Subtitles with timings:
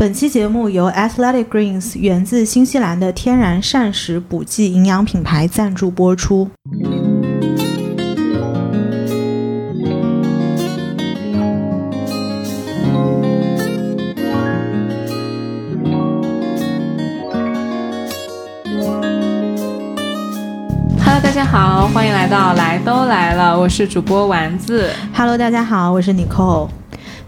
[0.00, 6.48] 本期节目由 Athletic Greens 源自新西兰的天然膳食补剂营养品牌赞助播出。
[21.04, 24.88] Hello，大家好，欢迎来到来都来了，我是主播丸子。
[25.12, 26.70] Hello，大家好，我是 Nicole。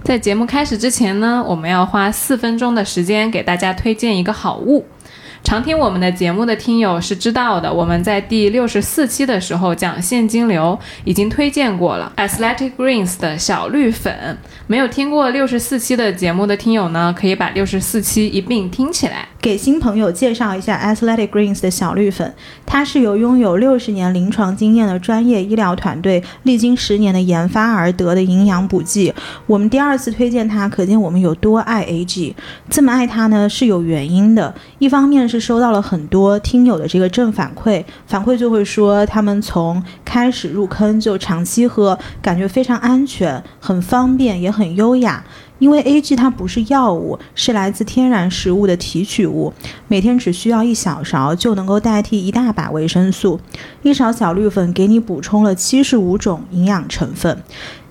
[0.04, 4.84] 在节目开始之前呢，我们要花四分钟的时间给大家推荐一个好物。
[5.44, 14.38] 常听我们的节目的听友是知道的，我们在第六十四期的时候讲现金流已经推荐过了 Athletic Greens 的小绿粉。
[14.66, 19.28] 没有听过六十四期的节目的听友呢，可以把六十四期一并听起来。
[19.42, 22.32] 给新朋友介绍一下 Athletic Greens 的小绿粉，
[22.64, 29.12] 它是由拥有六十年临床经验的专业医疗团队历经十年的研发而得的营养补剂。
[29.48, 32.34] 我们第二次推荐它，可见我们有多爱 AG。
[32.70, 34.54] 这么爱它呢，是有原因的。
[34.78, 45.24] 一方面是收到了很多听友的这个正反馈，反馈就会说他们从开始入坑就长期喝，感觉非常安全、很方便，也很优雅。
[45.62, 49.52] 因为 AG 它不是药物，是来自天然食物的提取物，
[49.86, 53.38] 每天只需要一小勺就能够代替一大把维生素。
[53.82, 57.40] 一勺小绿粉给你补充了七十五种营养成分。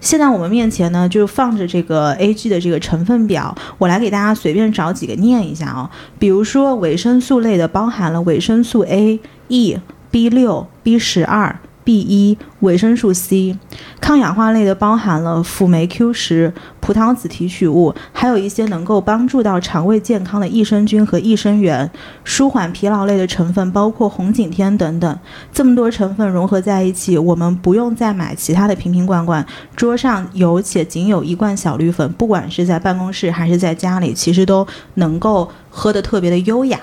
[0.02, 11.58] 现在我们面前呢，就放着这个 AG 的这个成分表，我来给大家随便找几个念一下啊、比如说维生素类的，包含了维生素 A、E、B 六、B 十二。
[11.84, 13.58] B 一、维生素 C，
[14.00, 21.90] 抗氧化类的包含了辅酶 Q 十、葡萄籽提取物，还有一些能够帮助到肠胃健康的益生菌和益生元。
[22.24, 25.20] 舒缓疲劳类的成分包括红景天等等。
[25.52, 34.66] 这么多成分融合在一起，我们不用再买其他的瓶瓶罐罐，桌上有且仅有一罐小绿粉，不管是在办公室还是在家里，其实都
[34.96, 36.80] 能够喝得特别的优雅。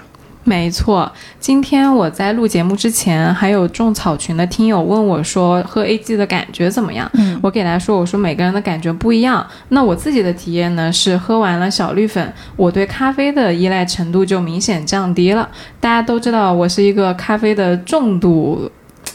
[0.49, 7.07] 没错，今天我在录节目之前，还有种草群的听友问我说，喝 AG 的感觉怎么样？
[7.13, 9.47] 嗯，我给他说，我说每个人的感觉不一样。
[9.69, 15.47] 那我自己的体验呢，是喝完了小绿粉，我对咖啡的依赖程度就明显降低了。
[15.79, 18.71] 大家都知道，我是一个咖啡的重度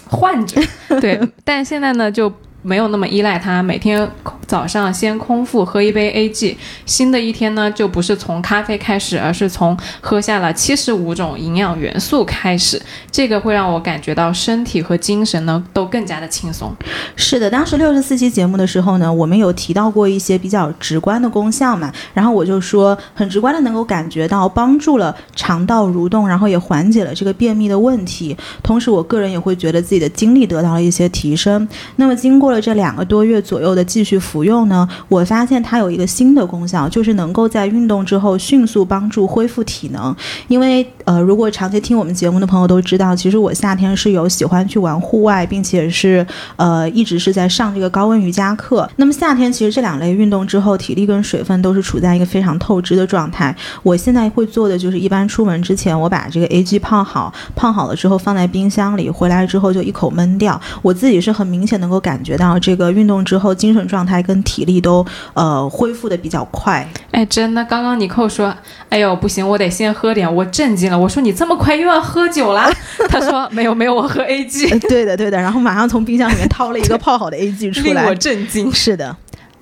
[0.08, 0.62] 患者，
[1.02, 2.32] 对，但现在呢就。
[2.64, 4.10] 没有那么依赖它，每天
[4.48, 12.82] 早上先空腹喝一杯 AG，新的一天呢就不是从咖啡开始，而是从喝下了七十五种营养元素开始，
[13.12, 16.74] 这个会让我感觉到身体和精神呢都更加的轻松。
[17.16, 31.68] 是的，当时六十四期节目的时候呢，我们有提到过一些比较直观的功效嘛，然后我就说很直观的能够感觉到帮助了肠道蠕动，然后也缓解了这个便秘的问题，同时我个人也会觉得自己的精力得到了一些提升。
[31.98, 40.16] 那么经过这两个多月左右的继续服用呢，我发现它有一个新的功效，就是能够在运动之后迅速帮助恢复体能。
[40.48, 46.26] 因为呃，如果长期听我们节目的朋友都知道，其实我夏天是有喜欢去玩户外，并且是
[46.56, 48.90] 呃一直是在上这个高温瑜伽课。
[48.96, 53.56] 那么夏天其实这两类运动之后，体力跟水分都是处在一个非常透支的状态。
[53.84, 60.60] 我现在会做的就是，一般出门之前，我把这个 AG 泡好，泡好了之后放在冰箱里，回来之后就一口闷掉。
[60.82, 66.88] 我自己是很明显能够感觉到这个运动之后精神状态跟体力都呃恢复的比较快。
[67.12, 68.54] 哎，真的，刚刚尼寇说，
[68.90, 70.98] 哎呦不行，我得先喝点，我震惊了。
[70.98, 72.70] 我说你这么快又要喝酒啦？
[73.08, 74.72] 他说没有没有，我喝 AG。
[74.72, 78.72] 呃对的对的，然后马上从冰箱里面掏了一个泡好的 AG 出来， 令我震惊。
[78.72, 79.16] 是的，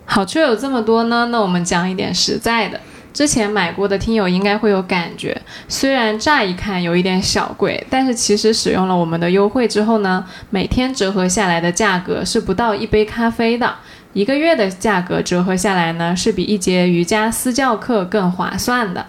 [0.06, 2.80] 好处有这么多呢，那我们讲一点实在的。
[3.14, 13.76] 之前买过的听友应该会有感觉，虽然乍一看有一点小贵，但是其实使用了我们的优惠之后呢，每天折合下来的价格是不到一杯咖啡的，
[14.14, 19.06] 一个月的价格折合下来呢，是比一节瑜伽私教课更划算的。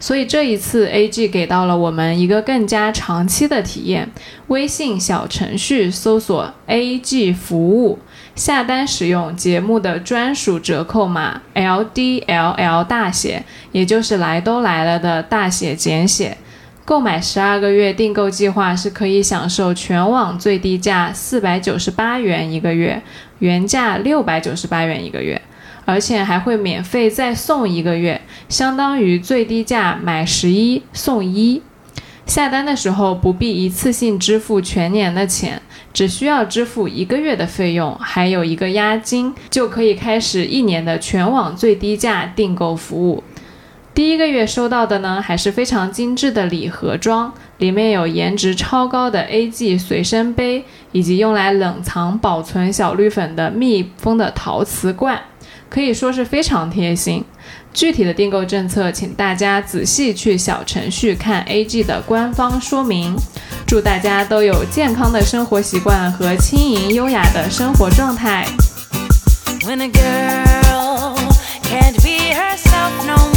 [0.00, 4.10] 所以这一次 AG 给到了我们一个更加长期的体验，
[4.48, 7.98] 微信小程序搜索 AG 服务。
[8.34, 16.36] 下单使用节目的专属折扣码 LDLL 大写，也就是来都来了的大写简写。
[16.84, 23.00] 购买十二个月订购计划是可以享受全网最低价四百九十八元一个月，
[23.38, 25.40] 原价六百九十八元一个月，
[25.84, 31.62] 而且还会免费再送一个月，相当于最低价买十一送一。
[32.26, 35.62] 下单的时候不必一次性支付全年的钱，
[35.94, 43.22] 只需要支付一个月的费用，还有一个押金，就可以开始一年的全网最低价订购服务。
[43.94, 55.22] 第一个月收到的呢，还是非常精致的礼盒装，里面有颜值超高的 AG 随身杯，以及用来冷藏保存小绿粉的密封的陶瓷罐。
[55.74, 57.24] 可以说是非常贴心。
[57.72, 63.16] 具体的订购政策，请大家仔细去小程序看 AG 的官方说明。
[63.66, 68.46] 祝大家都有健康的生活习惯和轻盈优雅的生活状态。
[69.66, 71.16] When a girl
[71.64, 73.33] can't be herself no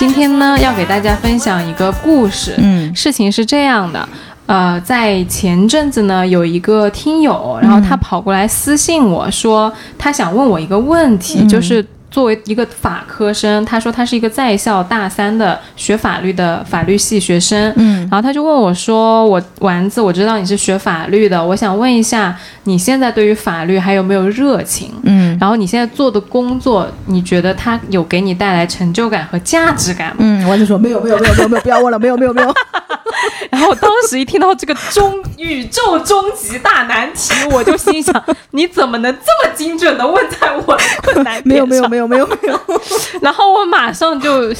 [0.00, 2.54] 今天呢，要给大家分享一个故事。
[2.56, 4.08] 嗯事情是这样的，
[4.46, 11.84] 呃，在前阵子呢，有一个听友，然后他跑过来私信我说，他想问我一个问题，嗯就是。
[12.10, 24.92] 作为一个法科生，他说他是一个在校大三的学法律的法律系学生，嗯然后他就问我说：“我丸子，我知道你是学法律的，我想问一下，你现在对于法律还有没有热情？
[25.04, 32.52] 嗯然后你现在做的工作，你觉得它有给你带来成就感和价值感吗？”嗯，我就说没有没有没有没有没有，不要问了，没有没有没有。
[33.50, 38.22] 然后我当时一听到这个终宇宙终极大难题，我就心想：
[38.52, 41.40] 你怎么能这么精准的问在我的困难？
[41.44, 42.60] 没有没有没有没有没有，
[43.20, 44.52] 然后我马上就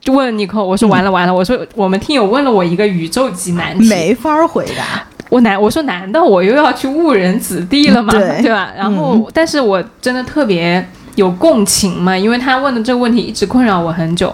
[0.00, 5.04] 就问尼克，我说完了完了，我说我们听友问了我一个宇宙级难题，没法回答。
[5.30, 8.12] 我难我说难道我又要去误人子弟了吗？
[8.12, 8.70] 对吧？
[8.76, 14.32] 然后，但是我真的特别有共情嘛，因为他问的这个问题一直困扰我很久。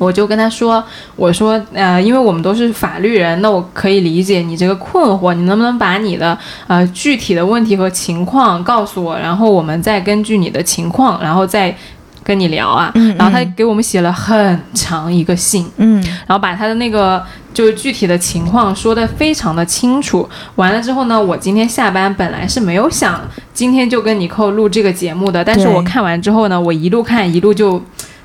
[0.00, 0.82] 我就跟他说
[1.14, 6.36] ：“我说，呃，因为我们都是法律人，那我可以理解你这个困惑，你能不能把你的
[6.66, 11.76] 呃具体的问题和情况告诉我，然后我们再根据你的情况，然后再
[12.24, 12.90] 跟你聊啊。
[12.94, 20.26] 嗯然后他给我们写了很长一个信，嗯然后把他的那个就是具体的情况说的非常的清楚。
[20.54, 23.20] 完了之后呢，我今天下班本来是没有想
[23.52, 27.82] 今天就跟你扣录这个节目的，但是我看完之后呢，我一路看一路就。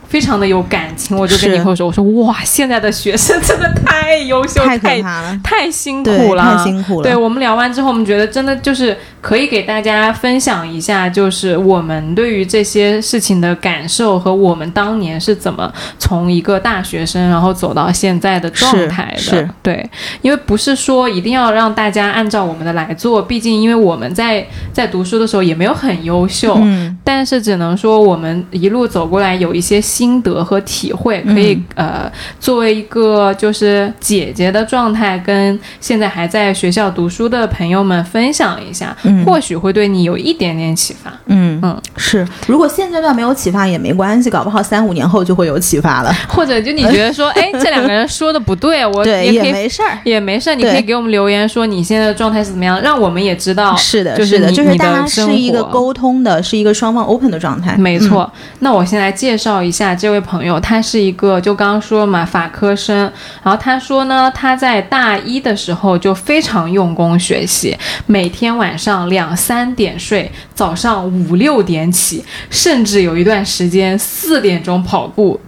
[0.07, 1.57] 非常的有感情，我就跟是。
[1.57, 5.01] 尼寇说：“我说哇，现在的学生真的太优秀，太太。
[5.43, 7.03] 太辛苦了，太辛苦了。
[7.03, 19.17] 对我们聊完之后，我们觉得真的就是可以给大家分享一下，就是我们对于这些事情的感受和我们当年是怎么从一个大学生然后走到现在的状态的。
[19.17, 19.49] 是是。
[19.63, 19.89] 对，
[20.21, 26.95] 因为不是说一定要让大家按照我们的来做，毕竟因为我们在在读书的时候也没有很优秀，嗯。
[27.03, 41.13] 但是只能说我们一路走过来有一些心得和体会，可以、呃作为一个就是姐姐的状态，跟现在还在学校读书的朋友们分享一下，嗯或许会对你有一点点启发。
[41.27, 42.27] 嗯嗯是。
[42.47, 46.13] 如果现阶段没有启发也没关系，搞不好三五年后就会有启发了。
[46.27, 49.51] 或者就你觉得说， 哎，这两个人说的不对，我 对，也可以。
[49.51, 49.97] 没事儿。
[50.03, 53.75] 也没事儿，你可以给我们留言说你现在的状态是怎么样，让我们也知道。
[53.75, 57.75] 是的，就是的就是大家是一个沟通的，是一个双方 open 的状态。
[57.77, 62.97] 没错，那我先来介绍一下这位朋友，他是一个就刚刚说嘛法科生，
[63.43, 75.39] 然后他说呢，他在大一的时候就非常用功学习，每天晚上两三点睡，早上五六点起，甚至有一段时间四点钟跑步，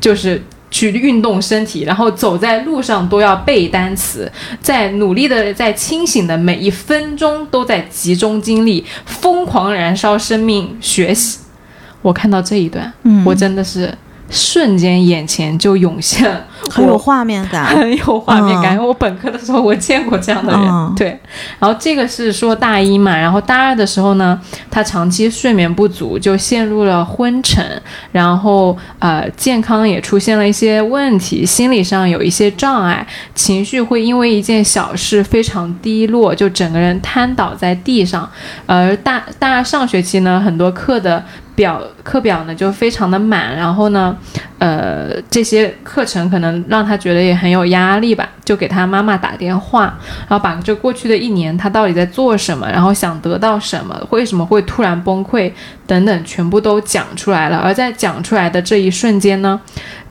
[0.00, 0.42] 就是。
[0.72, 11.40] 去运动身体，然后走在路上都要背单词，在努力的在清醒的每一分钟都在集中精力，疯狂燃烧生命学习。
[12.00, 13.94] 我看到这一段，嗯我真的是
[14.32, 16.28] 瞬间眼前就涌现
[16.70, 17.66] 很有画面感。
[17.66, 18.72] 很有画面感。
[18.72, 21.20] 嗯因为我本科的时候我见过这样的人，嗯对。
[21.58, 27.64] 然后这个是说大一嘛，然后大二的时候呢，他长期睡眠不足，就陷入了昏沉，
[28.12, 38.26] 然后呃健康也出现了一些问题，心理上有一些障碍，情绪会因为一件小事非常低落，就整个人瘫倒在地上。
[38.64, 41.22] 而大大二上学期呢，很多课的
[41.62, 44.16] 表课表呢就非常的满，然后呢，
[44.58, 49.96] 呃，这些课程可能让他觉得也很有压力吧，就给他妈妈打电话，
[50.28, 55.52] 然后把这过去的一年他到底在做什么，然后想得到什么，为什么会突然崩溃
[55.86, 57.58] 等等，全部都讲出来了。
[57.58, 59.60] 而在讲出来的这一瞬间呢，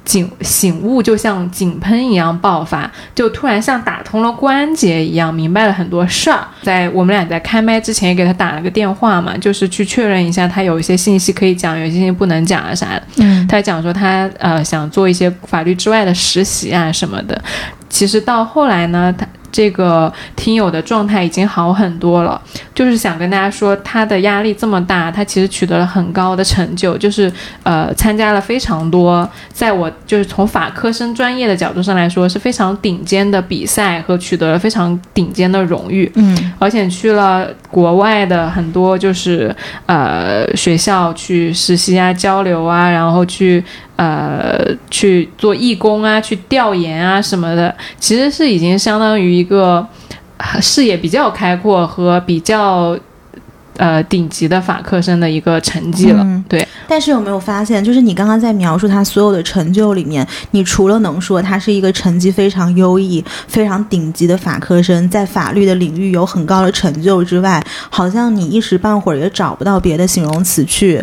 [0.03, 6.45] 醒醒悟就像井喷一样爆发，就突然像打通了关节一样，明白了很多事儿。
[6.63, 13.03] 在我们俩在开麦之前也给他打了个电话嘛，就是去确认一下他有一些信息可以讲，有一些信息不能讲啊啥的。
[13.17, 17.41] 嗯他讲说他呃想做一些法律之外的实习啊什么的。
[17.89, 22.41] 其实到后来呢，他这个听友的状态已经好很多了。
[22.73, 27.31] 就是想跟大家说，他的压力这么大，他其实取得了很高的成就，就是
[27.63, 36.11] 呃参加了非常多，在我就是从法科生专业的角度上来说是非常顶尖的比赛和取得了非常顶尖的荣誉。
[36.15, 39.53] 嗯而且去了国外的很多就是
[39.85, 43.63] 呃学校去实习啊、交流啊，然后去
[43.95, 49.85] 呃去做义工啊、去调研啊什么的，其实是已经相当于一个
[50.37, 52.97] 呃视野比较开阔和比较
[53.77, 56.23] 呃顶级的法科生的一个成绩了。
[56.23, 71.01] 嗯对，但是有没有发现，就是你刚刚在描述他所有的成就里面，你除了能说他是一个成绩非常优异、非常顶级的法科生，在法律的领域有很高的成就之外，好像你一时半会儿也找不到别的形容词去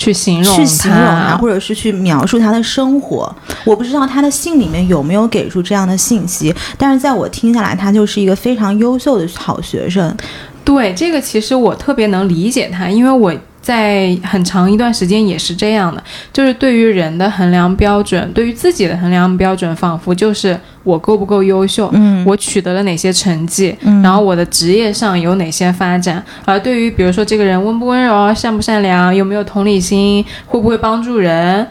[0.00, 3.30] 去形容去形容他，他或者是去描述他的生活。
[3.66, 10.16] 我不知道他的信里面有没有给出这样的信息，但是在我听下来，他就是一个非常优秀的好学生。
[10.64, 13.34] 对这个，其实我特别能理解他，因为我
[13.70, 26.20] 在很长一段时间也是这样的，就是对于人的衡量标准，对于自己的衡量标准，仿佛就是我够不够优秀，嗯我取得了哪些成绩，嗯然后我的职业上有哪些发展。
[26.44, 31.64] 而对于比如说这个人温不温柔、善不善良、有没有同理心、会不会帮助人，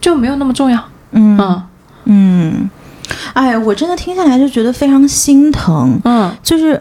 [0.00, 0.82] 就没有那么重要。
[1.10, 1.62] 嗯嗯
[2.06, 2.70] 嗯，
[3.34, 6.00] 哎，我真的听下来就觉得非常心疼。
[6.04, 6.80] 嗯就是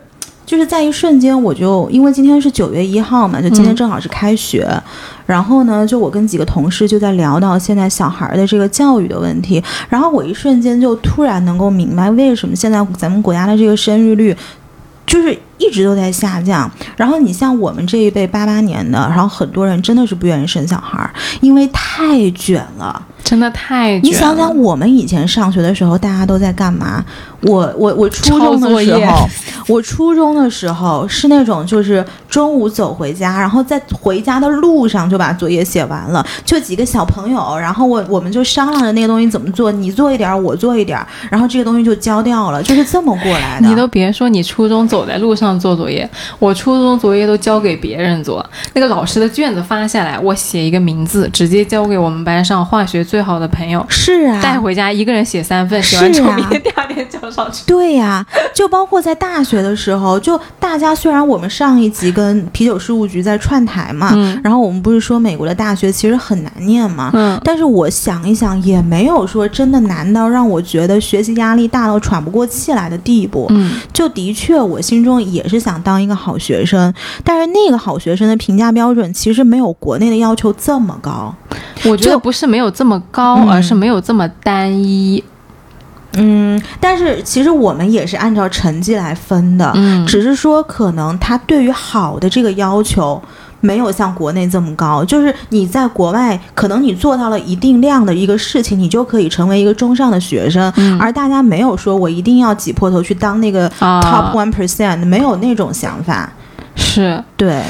[0.54, 4.70] 就是在一瞬间，我就因为今天是九月一号嘛，就今天嗯正好是开学，
[5.26, 14.38] 然后呢，就我跟几个同事就在聊到现在小孩儿的这个教育的问题，然后我一瞬间就突然能够明白为什么现在咱们国家的这个生育率。
[15.06, 23.02] 就是一直都在下降，然后你像我们这一辈八八年的，然后很多人真的是不愿意生小孩儿，因为太卷了。
[23.24, 27.04] 真的太卷你想想，我们以前上学的时候，大家都在干嘛？
[27.40, 29.30] 我我我初中的时候，
[29.68, 43.68] 我初中的时候是那种就是中午走回家，然后在回家的路上就把作业写完了，就几个小朋友，然后我我们就商量着那个东西怎么做，你做一点儿，我做一点儿，然后这个东西就交掉了，就是这么过来的。
[43.68, 48.46] 你都别说，你初中走在路上做作业，我初中作业都交给别人做。
[48.74, 57.64] 那个老师的卷子发下来，我写一个名字，直接交给我们班上化学最好的朋友，是啊，带回家一个人写三份，写完是啊之后明天第二天交上去。
[57.66, 73.48] 对呀、就包括在大学的时候，就大家虽然我们上一集跟啤酒事务局在串台嘛，嗯然后我们不是说美国的大学其实很难念嘛，嗯，但是我想一想，也没有说真的难到让我觉得学习压力大到喘不过气来的地步。
[73.50, 81.34] 嗯，就的确，我心中也是想当一个好学生，但是那个好学生的评价标准其实没有国内的要求这么高。
[81.86, 85.24] 我觉得不是没有这么高，嗯而是没有这么单一。
[86.16, 93.22] 嗯，但是其实我们也是按照成绩来分的，嗯，只是说可能他对于好的这个要求。
[93.64, 101.00] 没有像国内这么高，就是你在国外，可能你做到了一定量的一个事情，你就可以成为一个中上的学生，嗯。
[101.00, 106.30] 而大家没有说我一定要挤破头去当那个 top 啊，one percent，、没有那种想法。
[106.76, 107.24] 是。
[107.38, 107.64] 对，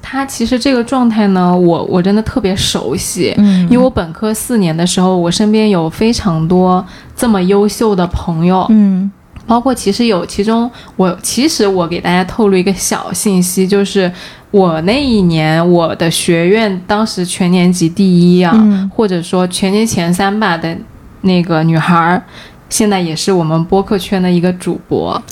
[0.00, 3.34] 他其实这个状态呢，我我真的特别熟悉。
[3.38, 3.62] 嗯。
[3.62, 9.10] 因为我本科四年的时候，我身边有非常多这么优秀的朋友，嗯。
[9.48, 14.10] 包括其实有其中我其实我给大家透露一个小信息，就是
[14.56, 20.74] 我那一年我的学院当时全年级第一啊，嗯或者说全年前三吧的
[21.20, 22.22] 那个女孩儿。
[22.68, 25.22] 现在也是我们播客圈的一个主播，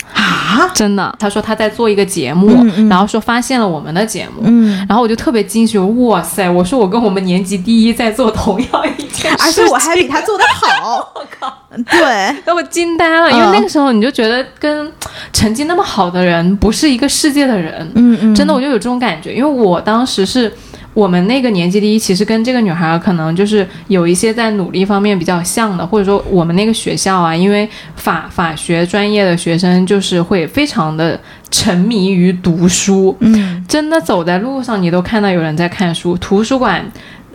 [0.55, 1.15] 啊，真的。
[1.19, 6.49] 他说他在做一个节目，嗯嗯然后说发现了我们的节目，嗯，然后我就特别惊喜，哇塞！
[6.49, 11.13] 我说我跟我们年级第一在做同样一件事情，而且我还比他做的好。
[11.15, 11.53] 我靠，
[11.91, 14.93] 对，那我惊呆了，因为嗯那个时候你就觉得跟
[15.33, 20.53] 成绩那么好的人不是一个世界的人，嗯嗯，真的我就有这种感觉，因为我当时是。
[20.95, 31.19] 我们那个年级第一，其实跟这个女孩儿可能就是有一些在努力方面比较像的，或者说我们那个学校啊，因为法法学专业的学生就是会非常的
[31.51, 36.17] 沉迷于读书，嗯真的走在路上，你都看到有人在看书。
[36.19, 36.85] 图书馆，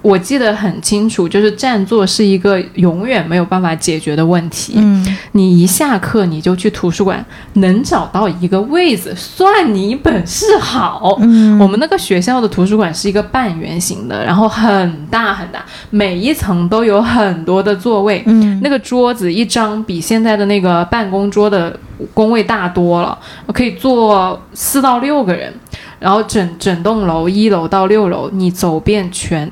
[0.02, 4.74] 我记得很清楚，就是占座是一个永远没有办法解决的问题。
[4.78, 11.18] 嗯你一下课你就去图书馆，能找到一个位子，算你本事好。
[11.22, 18.24] 嗯，我们那个学校的图书馆是一个半圆形的，然后很大很大，每一层都有很多的座位。
[18.26, 21.78] 嗯那个桌子一张比现在的那个办公桌的
[22.14, 23.18] 工位大多了，
[23.54, 25.54] 可以坐四到六个人。
[26.00, 29.52] 然后整整栋楼一楼到六楼，你走遍全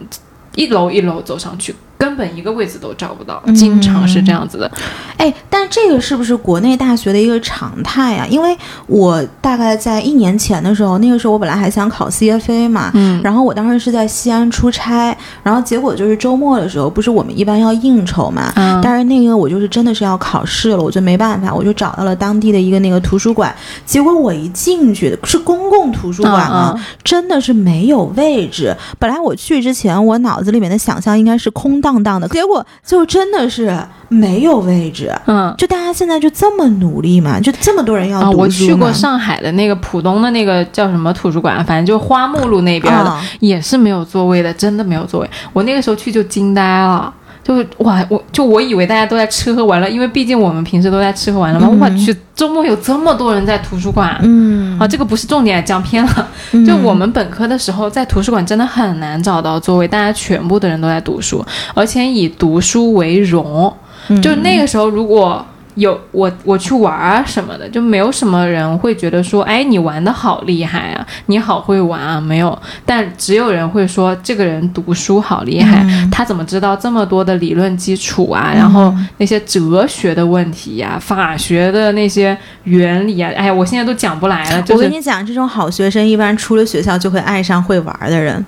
[0.57, 4.71] 一楼一楼走上去，根本一个位置都找不到，嗯经常是这样子的。
[5.17, 8.27] 哎，但这个是不是国内大学的一个常态啊？
[8.29, 23.53] 因为我大概在一年前的时候，那个时候我本来还想考 CFA 嘛，嗯然后我当时是在西安出差，然后结果就是周末的时候，不是我们一般要应酬嘛，嗯但是那个我就是真的是要考试了，我就没办法，我就找到了当地的一个那个图书馆，
[23.85, 28.75] 结果我一进去是公共图书馆啊，嗯嗯真的是没有位置。
[28.99, 33.77] 本来我去之前，我脑子里面的想象应该是空荡荡的，结果就真的是
[34.09, 35.11] 没有位置。
[35.25, 35.53] 嗯。
[35.57, 45.29] 就大家现在就这么努力嘛，就这么多人要啊，读书我去过上海的那个浦东的那个叫什么图书馆，反正就花木路那边的，啊也是没有座位的，真的没有座位。
[45.53, 47.13] 我那个时候去就惊呆了，
[47.47, 51.69] 就哇，我就我以为大家都在吃喝玩乐，因为毕竟我们平时都在吃喝玩乐嘛。
[51.71, 54.19] 嗯我去，周末有这么多人在图书馆。
[54.21, 56.27] 嗯啊，这个不是重点，讲偏了。
[56.51, 63.73] 嗯就我们本科的时候，在图书馆真的很难找到座位，大家全部的人都在读书，而且以读书为荣。
[64.09, 65.45] 嗯就那个时候，如果
[65.77, 72.57] 有我我去玩啊什么的，就没有什么人会觉得说，哎，你玩的好厉害啊，你好会玩啊，没有。
[72.83, 78.51] 但只有人会说，这个人读书好厉害，嗯他怎么知道这么多的理论基础啊？
[78.55, 84.61] 然后那些哲学的问题呀、法学的那些原理啊，哎呀，我现在都讲不来了。
[84.63, 88.43] 就是我跟你讲，这种好学生一般出了学校就会爱上会玩的人。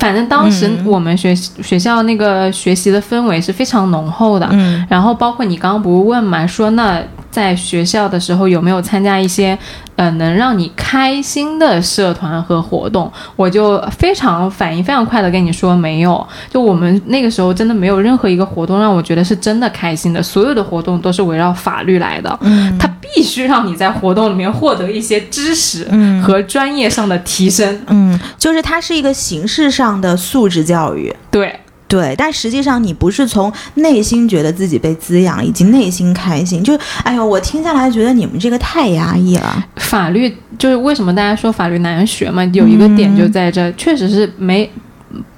[0.00, 4.48] 反正当时嗯我们学、学校那个学习的氛围是非常浓厚的。
[4.50, 9.56] 嗯然后包括你刚刚不是问嘛，说那在学校的时候有没有参加一些
[10.00, 13.12] 呃能让你开心的社团和活动？
[13.36, 27.78] 我就非常反应非常快的跟你说没有，就我们那个时候真的没有任何一个活动让我觉得是真的开心的，所有的活动都是围绕法律来的，嗯它必须让你在活动里面获得一些知识嗯和专业上的提升。
[27.88, 31.14] 嗯，就是它是一个形式上的素质教育。
[31.30, 36.64] 对，对，但实际上你不是从内心觉得自己被滋养，以及内心开心。
[36.64, 39.62] 就，哎呦，我听下来觉得你们这个太压抑了。
[39.76, 44.70] 法律就是为什么大家说法律难学嘛，有一个点就在这，确实是没。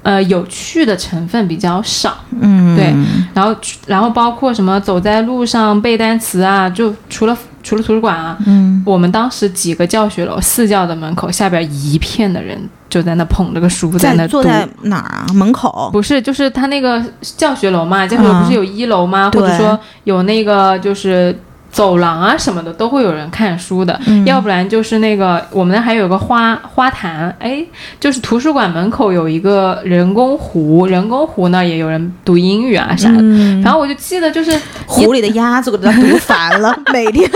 [0.03, 2.93] 呃，有趣的成分比较少，嗯，对
[3.33, 3.55] 然后，
[3.87, 15.25] 然后包括什么走在路上背单词啊，就除了除了图书馆啊，嗯我们当时几个教学楼，四教的门口下边一片的人就在那捧着个书在那坐在哪儿啊？
[15.33, 15.89] 门口。
[15.91, 19.29] 不是，就是他那个教学楼嘛，教学楼不是有一楼吗？
[19.31, 21.35] 对或者说有那个就是
[21.73, 23.99] 走廊啊什么的，都会有人看书的。
[24.05, 27.65] 嗯要不然就是那个我们那还有个花花坛，哎，
[27.99, 33.17] 就是图书馆门口有一个人工湖，人工湖呢也有人读英语啊啥的。
[33.19, 37.27] 嗯，然后我就记得就是湖里的鸭子我都读烦了， 每天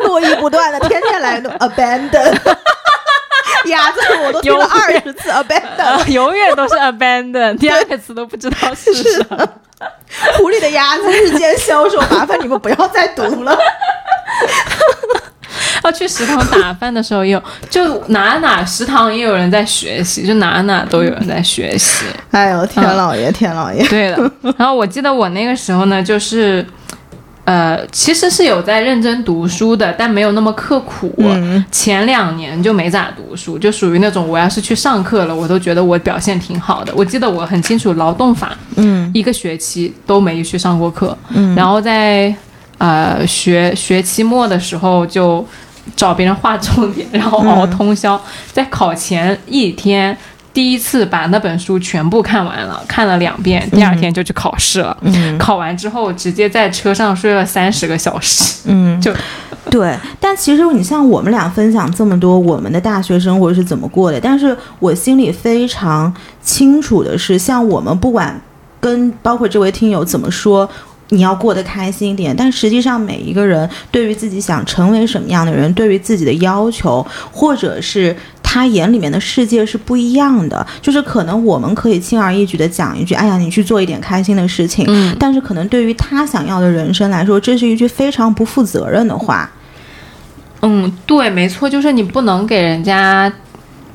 [0.00, 1.50] 络绎不断的，天天来弄
[3.70, 9.48] 鸭子我都听了二十次 abandon， 永远都是 abandon，第二个词都不知道是什么。
[10.38, 13.58] 湖里的鸭子日渐消瘦，麻烦你们不要再读了。
[15.84, 22.06] 要去食堂打饭的时候也有，就哪哪食堂也有人在学习，就哪哪都有人在学习。
[22.30, 23.86] 哎呦，天老爷，天老爷！
[23.88, 24.30] 对的。
[24.58, 26.66] 然后我记得我那个时候呢，就是。
[27.46, 31.14] 呃，其实是有在认真读书的，但没有那么刻苦。
[31.18, 36.92] 嗯前两年就没咋读书，就属于那种我要是去上课了，我都觉得我表现挺好的。
[36.96, 42.34] 我记得我很清楚，劳动法嗯一个学期都没去上过课，嗯然后在
[42.78, 45.46] 呃学学期末的时候就
[45.94, 48.20] 找别人画重点，然后熬通宵，
[48.52, 50.16] 在考前一天。
[50.56, 54.96] 第一次把那本书全部看完了，看了两遍，第二天就去考试了。
[55.02, 58.62] 嗯考完之后，直接在车上睡了三十个小时。
[58.64, 59.12] 嗯， 就
[59.70, 59.94] 对。
[60.18, 68.40] 但其实你像我们俩分享这么多我们的大学生活是怎么过的，但是我心里非常清楚的是，像我们不管
[68.80, 70.66] 跟包括这位听友怎么说。
[71.10, 78.16] 你要过得开心一点，但实际上每一个人对于自己想成为什么样的人，对于自己的要求，或者是
[78.56, 80.66] 他眼里面的世界是不一样的。
[80.80, 89.50] 就是可能我们可以轻而易举的讲一句：“哎呀，你去做一点开心的事情。”嗯，但是可能对于他想要的人生来说，这是一句非常不负责任的话。
[90.62, 93.30] 嗯，对，没错，就是你不能给人家，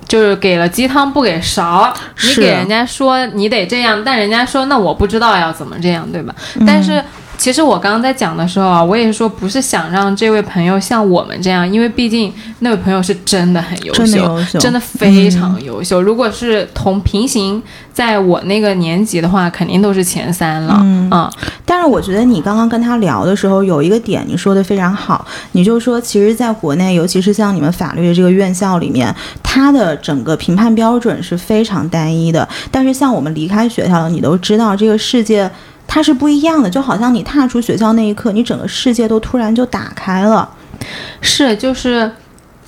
[0.08, 1.91] 就是给了鸡汤不给勺，
[2.24, 6.36] 你给人家说你得这样，但人家说那我不知道要怎么这样，对吧？
[6.67, 7.04] 但是。
[7.42, 16.00] 其实我刚刚在讲的时候啊，我也是说不是想让这位朋友像我们这样，因为毕竟那位朋友是真的很优秀，真的优秀真的非常优秀。
[16.00, 17.60] 如果是同平行
[17.92, 20.80] 在我那个年级的话，肯定都是前三了。
[20.84, 21.34] 嗯啊，
[21.66, 32.48] 但是我觉得你刚刚跟他聊的时候，有一个点你说的非常好，你就说，其实，在国内，尤其是像你们法律的这个院校里面，它的整个评判标准是非常单一的。
[32.70, 35.50] 但是像我们离开学校了，你都知道，这个世界
[35.88, 40.50] 它是不一样的，就好像你踏出学校那一刻，你整个世界都突然就打开了。
[41.22, 42.12] 是，就是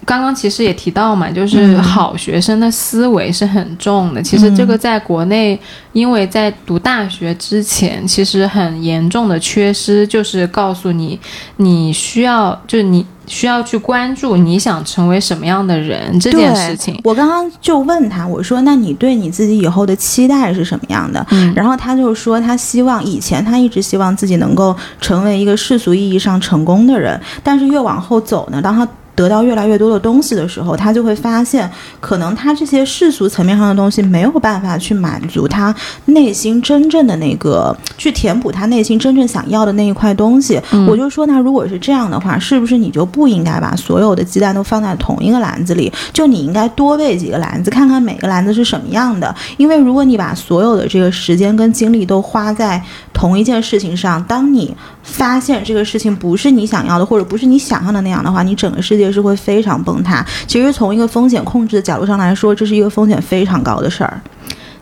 [0.05, 4.21] 刚刚其实也提到嘛，就是嗯好学生的思维是很重的。
[4.21, 5.59] 其实这个在国内，
[5.91, 11.19] 因为在读大学之前，其实很严重的缺失，就是告诉你，
[11.57, 16.99] 你需要，就是你需要去关注你想成为什么样的人这件事情。
[17.03, 35.73] 我刚刚就问他，我说：“那你对你自己以后的期待是什么样的？”嗯然后他就说，他希望以前他一直希望自己能够成为一个世俗意义上成功的人，但是越往后走呢，当他得到越来越多的东西的时候，他就会发现，可能他这些世俗层面上的东西没有办法去满足他
[36.05, 40.59] 内心真正的那个，去填补他内心真正想要的那一块东西。
[40.71, 45.91] 嗯我就说，那如果是这样的话，是不是你就不应该把所有的鸡蛋都放在同一个篮子里？
[46.11, 49.33] 就你应该多备几个篮子，看看每个篮子是什么样的。
[49.57, 52.81] 因为如果你把所有的这个时间跟精力都花在
[53.13, 60.25] 同一件事情上，当你发现这个事情不是你想要的，或者不是你想象的那样的话，你整个世界是会非常崩塌。
[60.47, 64.19] 其实从一个风险控制的角度上来说，这是一个风险非常高的事儿。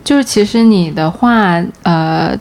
[0.03, 2.35] 就是其实你的话，呃，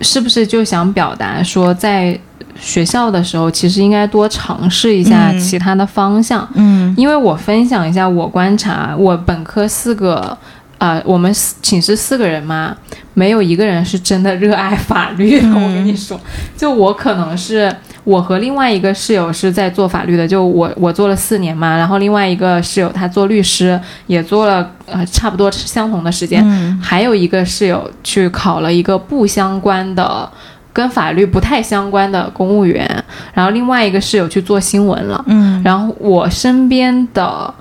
[0.00, 2.18] 是不是就想表达说，在
[2.58, 6.46] 学校的时候，其实应该多尝试一下嗯其他的方向？
[6.54, 10.36] 嗯因为我分享一下我观察，我本科四个，
[10.80, 12.74] 呃，我们寝室四个人嘛，
[13.12, 15.46] 没有一个人是真的热爱法律的。
[15.48, 16.18] 我跟你说，
[16.56, 17.70] 就我可能是
[18.04, 30.28] 我和另外一个室友是在做法律的，就我我做了四年嘛，然后另外一个室友他做律师，也做了呃差不多相同的时间，嗯还有一个室友去考了一个不相关的。
[30.72, 32.88] 跟法律不太相关的公务员，
[33.34, 37.52] 然后另外一个室友去做新闻了，嗯然后我身边的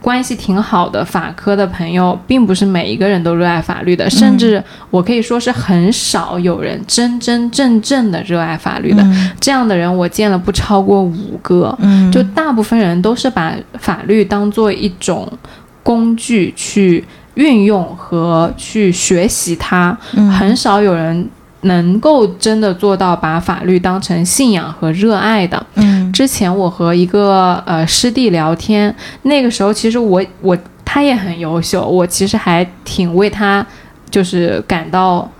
[0.00, 9.02] 关系挺好的法科的朋友，并不是每一个人都热爱法律的，甚至我可以说是很少有人真真正正的热爱法律的。
[9.02, 9.30] 嗯。
[9.40, 12.10] 这样的人我见了不超过五个，嗯。
[12.12, 15.30] 就大部分人都是把法律当做一种
[15.82, 20.30] 工具去运用和去学习它，嗯。
[20.30, 21.28] 很少有人。
[21.62, 33.64] 能够真的做到把法律当成信仰和热爱的，嗯之前我和一个呃师弟聊天，那个时候其实我我他也很优秀，我其实还挺为他
[34.10, 35.30] 就是感到，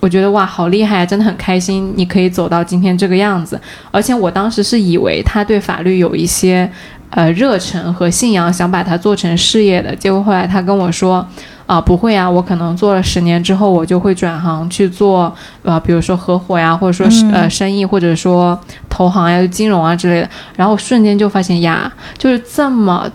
[0.00, 3.60] 我觉得哇好厉害，真的很开心，你可以走到今天这个样子。
[3.92, 6.68] 而且我当时是以为他对法律有一些
[7.10, 9.94] 呃热忱和信仰，想把它做成事业的。
[9.94, 11.24] 结果后来他跟我说。
[11.70, 20.28] 啊、不会啊，我可能做了十年之后，我就会转行去做，呃，比如说合伙呀，或者说是、呃生意，或者说投行呀、金融啊之类的。
[20.56, 23.08] 然后瞬间就发现呀，就是这么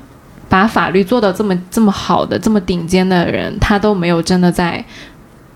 [0.48, 4.82] 把法律做到这么这么好的、这么顶尖的人，他都没有真的在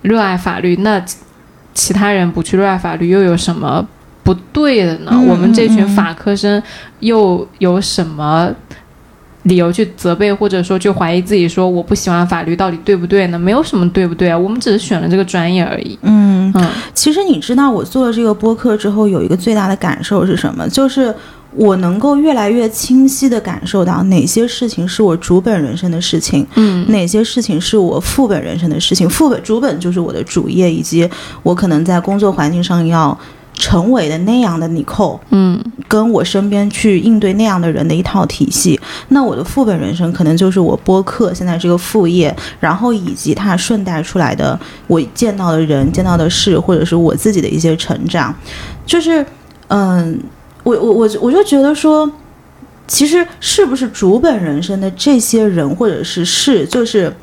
[0.01, 0.75] 热爱法律。
[0.81, 1.01] 那
[1.73, 3.87] 其他人不去热爱法律，又有什么
[4.23, 5.11] 不对的呢？
[5.13, 6.61] 嗯我们这群法科生
[6.99, 8.53] 又有什么？
[9.49, 13.37] 理由去责备，或者说去怀疑自己，说我不喜欢法律到底对不对呢？
[13.37, 15.99] 没有什么对不对啊，我们只是选了这个专业而已。
[16.03, 20.69] 嗯，嗯其实你知道，我做了这个播客之后，有一个最大的感受是什么？
[20.69, 21.13] 就是
[21.55, 29.09] 我能够越来越清晰的感受到哪些事情是我主本人生的事情，嗯哪些事情是我副本人生的事情。
[29.09, 31.09] 副本、主本就是我的主业，以及
[31.41, 33.17] 我可能在工作环境上要
[33.59, 35.19] 成为的那样的你扣。
[35.29, 38.79] 嗯跟我身边去应对那样的人的一套体系。
[39.09, 48.33] 那我的副本人生可能就是我播客现在这个副业，然后以及它顺带出来的我见到的人、见到的事，或者是我自己的一些成长。
[48.85, 49.25] 就是，
[49.67, 50.19] 嗯，
[50.63, 52.11] 我我我我就觉得说。
[52.91, 57.15] 其实是不是主本人生的这些人或者是事，就是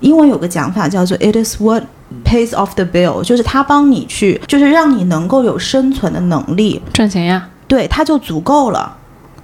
[0.00, 1.84] 英文有个讲法叫做 "It is what
[2.26, 6.82] pays off the bill"，就是他帮你去，就是让你能够有生存的能力。
[6.92, 7.48] 赚钱呀。
[7.68, 8.96] 对，他就足够了。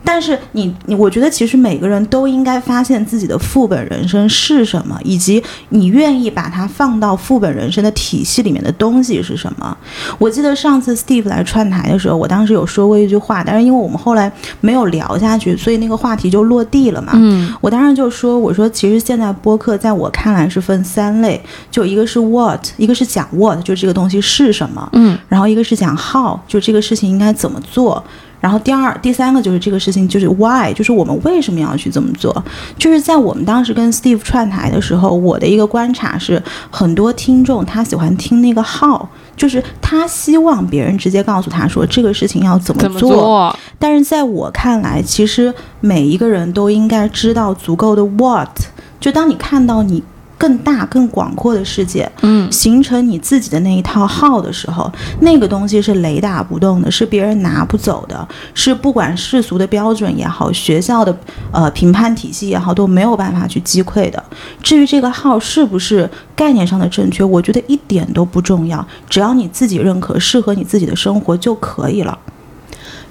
[0.04, 9.76] 但是你你，我觉得其实每个人都应该发现自己的副本人生是什么，以及你愿意把它放到副本人生的体系里面的东西是什么。
[10.18, 17.12] 我记得上次 Steve 来串台的时候，我当时有说过一句话，但是因为我们后来没有聊下去，所以那个话题就落地了嘛。
[17.14, 28.02] 嗯我当时就说，我说其实现在播客在我看来是分三类，就一个是 what，一个是讲 what，就这个东西是什么，嗯然后一个是讲 how，就这个事情应该怎么做。
[28.42, 32.44] 然后第二、第三个就是这个事情就是 why，就是我们为什么要去这么做。
[32.76, 39.00] 就是在我们当时跟 Steve 串台的时候，我的一个观察是，很多听众他喜欢听那个 how，
[39.36, 42.98] 就是他希望别人直接告诉他说这个事情要怎么怎么。
[42.98, 43.56] 做？
[43.78, 48.50] 但是在我看来，其实每一个人都应该知道足够的 what。
[48.98, 50.02] 就当你看到你
[50.42, 61.16] 更大、更广阔的世界，嗯，形成你自己的那一套号的时候，那个东西是雷打不动的，是别人拿不走的，是不管世俗的标准也好，学校的
[61.52, 64.20] 呃评判体系也好，都没有办法去击溃的。
[64.60, 72.18] 至于这个号是不是概念上的正确，我觉得一点都不重要，只要你自己认可，适合你自己的生活就可以了。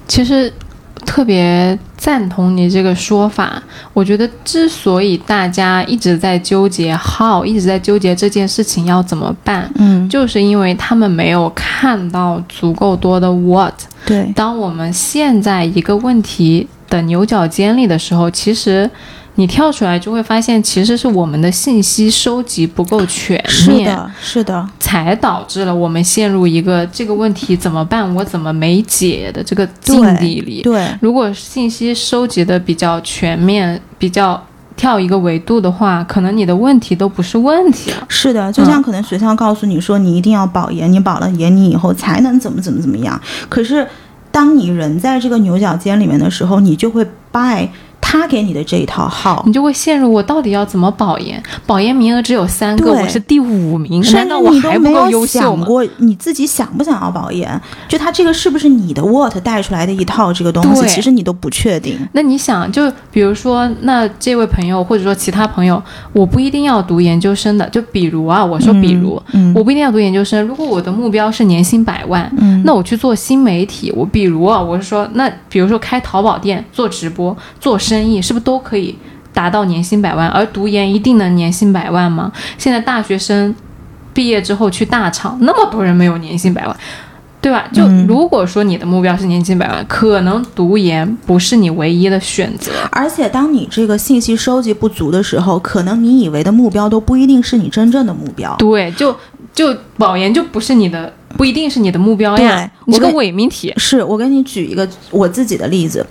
[0.05, 0.51] 其实
[1.05, 3.61] 特别赞同你这个说法。
[3.93, 13.73] 我觉得之所以大家一直在纠结 how，一直在纠结这件事情要怎么办，嗯，就是因为他们没有看到足够多的 what。
[14.05, 18.89] 对，当我们陷在一个问题的牛角尖里的时候，其实
[19.35, 23.85] 你跳出来就会发现，其实是我们的信息收集不够全面。
[23.85, 30.61] 是的，是的，才导致了我们陷入一个这个问题怎么办，我怎么没解的这个境地里。
[30.61, 34.41] 对，如果信息收集的比较全面，比较
[34.75, 38.05] 跳一个维度的话，可能你的问题都不是问题了。
[38.09, 43.19] 是的，就像可能学校告诉你说，你一定要保研，你保了研，你以后才能怎么怎么怎么样。
[43.47, 43.87] 可是，
[44.31, 47.67] 当你人在这个牛角尖里面的时候，你就会 buy
[48.11, 51.41] 他给你的这一套号你，就会陷入我到底要怎么保研？
[51.65, 55.63] 保研名额只有三个，我是第五名，难道我还不够优秀吗？
[55.63, 57.49] 想过你自己想不想要保研？
[57.87, 61.97] 就他这个是不是你的 what 带出来的一套这个东西，对其实你都不确定。
[62.11, 67.65] 那你想，就比如说，那这位朋友或者说其他朋友，我不一定要读研究生的。
[67.69, 70.45] 就比如啊，我说比如，嗯我不一定要读研究生。
[70.45, 78.95] 如果我的目标是年薪百万，嗯那我去做新媒体，我比如啊，我是说，那比如说开淘宝店、做直播、做生意，是不是都可以
[79.33, 80.27] 达到年薪百万？
[80.29, 82.31] 而读研一定能年薪百万吗？
[82.57, 83.53] 现在大学生
[84.13, 86.75] 毕业之后去大厂，那么多人没有年薪百万。
[87.41, 87.67] 对吧？
[87.73, 92.71] 就嗯如果说你的目标是年薪百万，可能读研不是你唯一的选择。
[92.91, 98.55] 而且，当你这个信息收集不足的时候，可能你以为的目标都不一定是你真正的目标。
[98.57, 99.17] 对，就
[99.55, 103.73] 就保研就不是你的，不一定是你的目标呀对，你是个伪命题。
[103.75, 106.05] 是我给你举一个我自己的例子，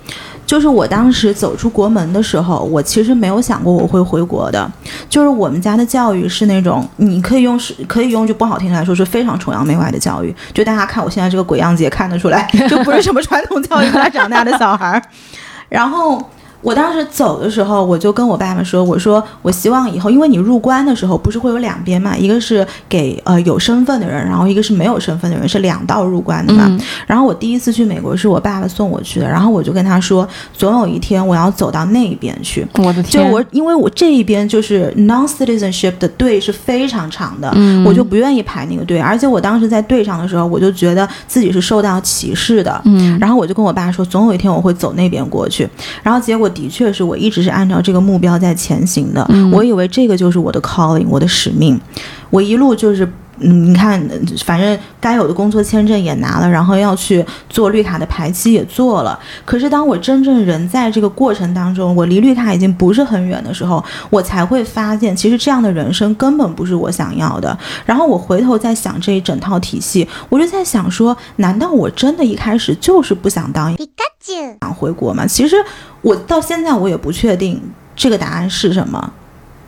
[0.51, 4.69] 就是我当时走出国门的时候，我其实没有想过我会回国的。
[5.09, 10.35] 就是我们家的教育是那种，你可以用是可以用句不好听来说，是非常崇洋媚外的教育。
[10.53, 15.01] 就大家看我现在这个鬼样子也看得出来，就不是什么传统教育下长大的小孩儿。
[15.69, 16.21] 然后
[16.61, 26.65] 我当时走的时候，我就跟我爸爸说：“我说我希望以后，因为你入关的时候不是会有两边嘛，一个是给呃有身份的人，然后一个是没有身份的人，是两道入关的嘛。
[26.69, 32.65] 嗯然后我第一次去美国是我爸爸送我去的，然后我就跟他说，总有一天我要走到那边去。
[32.75, 45.67] 我的天，就我，因为我这一边就是 non-citizenship 的队是非常长的，嗯我就不愿意排那个队，而且我当时在队上的时候，我就觉得自己是受到歧视的，嗯然后我就跟我爸说，总有一天我会走那边过去。
[46.03, 51.79] 然后结果的确是我一直是按照这个目标在前行的，嗯我以为这个就是我的 calling，我的使命。
[52.29, 54.01] 我一路就是，嗯，你看，
[54.45, 59.19] 反正该有的工作签证也拿了，然后要去做绿卡的排期也做了。
[59.43, 67.57] 可是当我真正人在这个过程当中，我离绿卡已经不是很远的时候，我才会发现，其实这样的人生根本不是我想要的。
[67.85, 73.75] 然后我回头在想这一整套体系，我就在想说，难道我真的一开始就是不想当
[74.59, 75.25] 想回国吗？
[75.25, 75.55] 其实
[76.01, 77.59] 我到现在我也不确定
[77.95, 79.13] 这个答案是什么。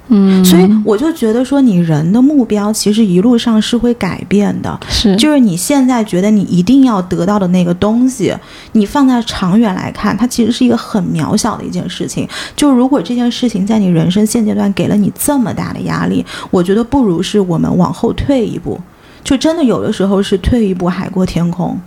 [0.09, 4.77] 嗯，所以我就觉得说，你人的目标其实一路上是会改变的。
[4.89, 8.35] 是就是你现在觉得你一定要得到的那个东西，
[8.73, 12.27] 你放在长远来看，它其实是一个很渺小的一件事情。
[12.55, 18.79] 就如果这件事情在你人生现阶段给了你这么大的压力，我觉得不如是我们往后退一步。
[19.23, 21.79] 就真的有的时候是退一步海阔天空。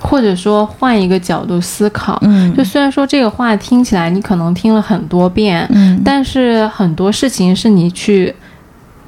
[0.00, 2.54] 或者说换一个角度思考，嗯。
[2.56, 6.00] 就虽然说这个话听起来你可能听了很多遍，嗯。
[6.04, 8.34] 但是很多事情是你去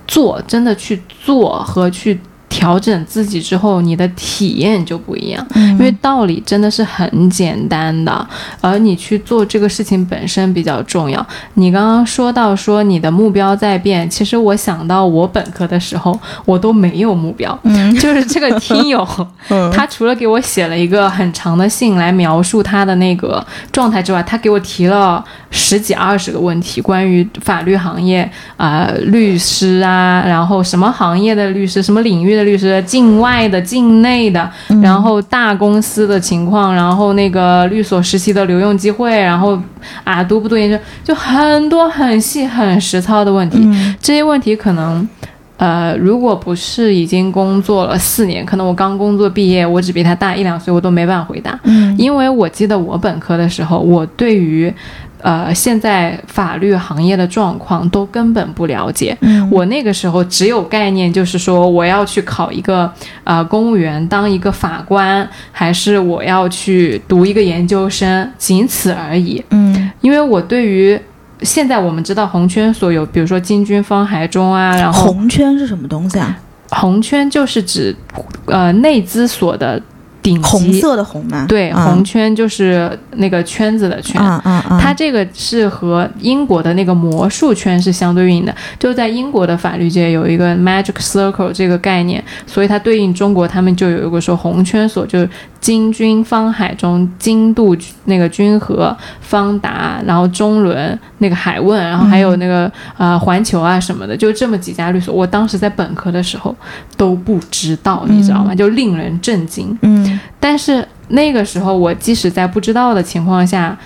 [0.07, 2.21] 做，真的去做和去
[2.51, 5.47] 调整自己之后，你的体验就不一样。
[5.55, 8.29] 嗯因为道理真的是很简单的，
[8.61, 11.27] 而你去做这个事情本身比较重要。
[11.55, 19.07] 你刚刚说到说你的目标在变，其实我想到我本科的时候，我都没有目标，嗯就是这个听友，
[19.73, 28.23] 他除了给我写了一个很长的信来描述他的那个状态之外，他给我提了十几二十个问题，关于法律行业
[28.57, 34.49] 啊、呃律师啊，然后什么行业的律师，什么领域的律师，境外的、境内的，
[34.83, 39.61] 然后大公司的情况，然后那个律所实习的留用机会，然后
[40.05, 43.59] 啊读不读研究，就很多很细很实操的问题。
[43.63, 45.07] 嗯这些问题可能，
[45.57, 51.59] 呃，如果不是已经工作了四年，可能我刚工作毕业，我只比他大一两岁，我都没办法回答。
[51.65, 54.73] 嗯因为我记得我本科的时候，我对于
[55.23, 59.17] 呃现在法律行业的状况都根本不了解。
[59.21, 62.91] 嗯我那个时候只有概念，就是说我要去考一个
[63.25, 69.45] 呃公务员，当一个法官，还是我要去读一个研究生，仅此而已。
[69.51, 70.99] 嗯因为我对于
[71.43, 76.39] 现在我们知道红圈所有，比如说金军方海中啊，然后红圈是什么东西啊？
[76.71, 77.95] 红圈就是指
[78.47, 79.81] 呃内资所的
[80.23, 81.47] 顶级红色的红吗？
[81.49, 84.21] 对，嗯红圈就是那个圈子的圈。
[84.21, 95.29] 嗯嗯嗯，它这个是和英国的那个魔术圈是相对应的，就在英国的法律界有一个 magic circle 这个概念，所以它对应中国，他们就有一个说红圈所，就是
[95.61, 105.15] 金军方海中、金度那个君和、方达，然后中伦那个海问，然后还有那个、呃环球啊什么的，就这么几家律所。
[105.15, 106.57] 我当时在本科的时候
[106.97, 108.55] 都不知道，你知道吗？
[108.55, 109.79] 就令人震惊。
[109.83, 113.77] 嗯但是那个时候，我即使在不知道的情况下，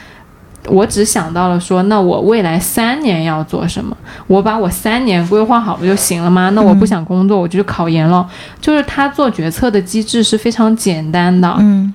[0.68, 3.94] 我只想到了说，那我未来三年要做什么？
[4.27, 6.50] 我把我三年规划好不就行了吗？
[6.50, 8.27] 那我不想工作，我就去考研了。
[8.61, 11.92] 就是他做决策的机制是非常简单的，嗯，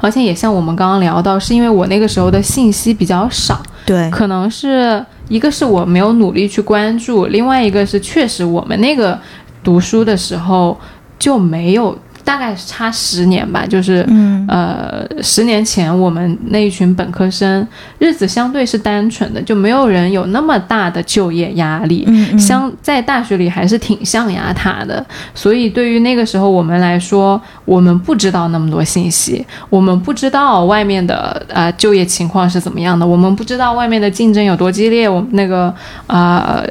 [0.00, 9.18] 而且也像我们刚刚聊到，是因为我那个时候的信息比较少，对，可能是一个是我没有努力去关注，另外一个是确实我们那个
[9.64, 10.78] 读书的时候
[11.18, 14.04] 就没有，大概是差十年吧，就是。
[14.08, 17.66] 嗯呃，十年前我们那一群本科生
[17.98, 22.08] 日子相对是单纯的，就没有人有那么大的就业压力。
[22.38, 35.74] 相在大学里还是挺象牙塔的，所以对于那个时候我们来说，我们不知道那么多信息，我们不知道外面的呃就业情况是怎么样的，我们不知道外面的竞争有多激烈，我们那个
[36.06, 36.64] 呃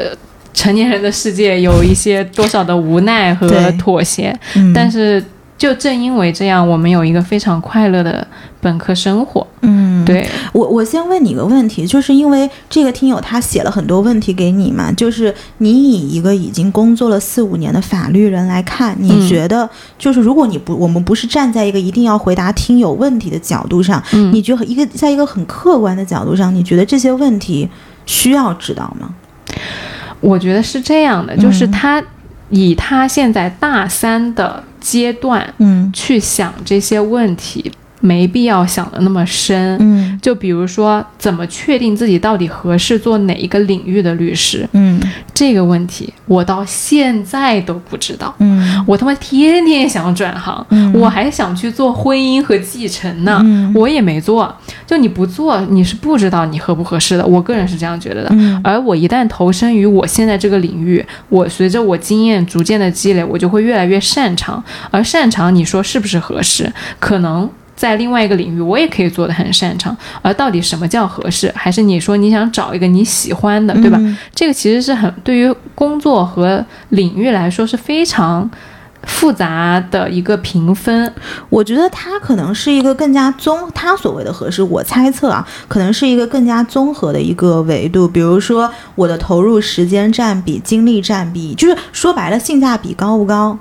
[0.51, 5.23] 成年人的世界有一些多少的无奈和妥协，嗯但是
[5.57, 8.25] 就正因为这样，我们有一个非常快乐的
[8.61, 9.45] 本科生活。
[9.61, 19.67] 嗯，对，我我先问你个问题，就是因为这个听友他写了很多问题给你嘛，就是你以一个已经工作了四五年的法律人来看，你嗯觉得
[19.97, 27.67] 就是如果你不我们不是站在一个一定要回答听友问题的角度上，嗯你觉得一个在一个很客观的角度上，你觉得这些问题
[28.05, 29.09] 需要知道吗？
[30.21, 32.03] 我觉得是这样的，就是他
[32.49, 35.91] 以他现在大三的阶段嗯。
[35.91, 37.69] 去想这些问题，
[37.99, 39.77] 没必要想的那么深。
[39.79, 44.99] 嗯就比如说，怎么确定自己到底合适做哪一个领域的律师嗯
[45.33, 48.33] 这个问题，我到现在都不知道。
[48.39, 54.53] 嗯我他妈天天想转行，嗯我还想去做婚姻和继承呢，嗯我也没做。
[54.85, 57.25] 就你不做，你是不知道你合不合适的。
[57.25, 58.29] 我个人是这样觉得的。
[58.31, 64.63] 嗯而我一旦投身于我现在这个领域，我随着我经验逐渐的积累，我就会越来越擅长。
[64.89, 66.71] 而擅长，你说是不是合适？
[66.99, 69.95] 可能在另外一个领域，我也可以做得很擅长。
[70.21, 71.49] 而到底什么叫合适？
[71.55, 73.97] 还是你说你想找一个你喜欢的，对吧？
[74.01, 78.49] 嗯这个其实是很对于工作和领域来说是非常
[79.03, 81.13] 复杂的一个评分。
[81.49, 88.07] 我觉得它可能是一个更加综，它所谓的合适，我猜测啊，可能是一个更加综合的一个维度。
[88.07, 93.57] 比如说，我的投入时间占比、精力占比，就是说白了，性价比高不高？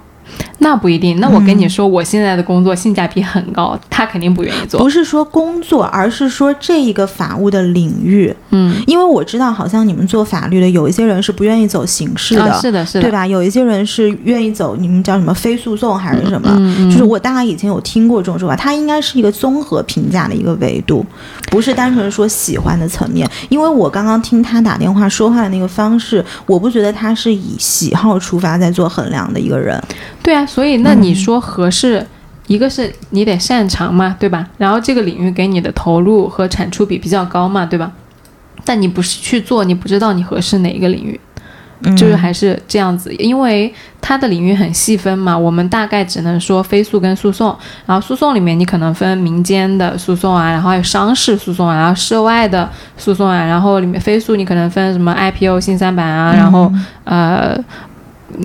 [0.59, 1.21] 那不一定。
[1.21, 4.81] 那我跟你说，我现在的工作性价比很高，他肯定不愿意做。
[4.81, 8.35] 不是说工作，而是说这一个法务的领域。
[8.51, 13.27] 嗯，因为我知道，好像你们做法律的有一些人是不愿意走刑事的，啊，是的，是的，对吧？
[13.27, 16.49] 有一些人是愿意走你们叫什么非诉讼还是什么？
[16.91, 21.05] 就是我大概以前有听过这种说法，它应该是一个综合评价的一个维度，
[21.51, 23.29] 不是单纯说喜欢的层面。
[23.51, 29.79] 因为我刚刚听他打电话说话的那个方式，我不觉得他是以喜好出发在做衡量的一个人。
[30.23, 32.07] 对啊，所以那你说合适，
[32.47, 34.49] 一个是你得擅长嘛，对吧？
[34.57, 37.91] 然后这个领域给你的投入和产出比比较高嘛，对吧？
[38.65, 41.21] 但你不是去做，你不知道你合适哪一个领域，
[41.83, 56.73] 嗯就是还是这样子，因为它的领域很细分嘛，我们大概只能说非诉跟诉讼，然后诉讼里面你可能分民间的诉讼啊，然后还有商事诉讼啊，然后涉外的诉讼啊，然后里面非诉你可能分什么 IPO 新三板啊，然后
[57.05, 57.57] 呃。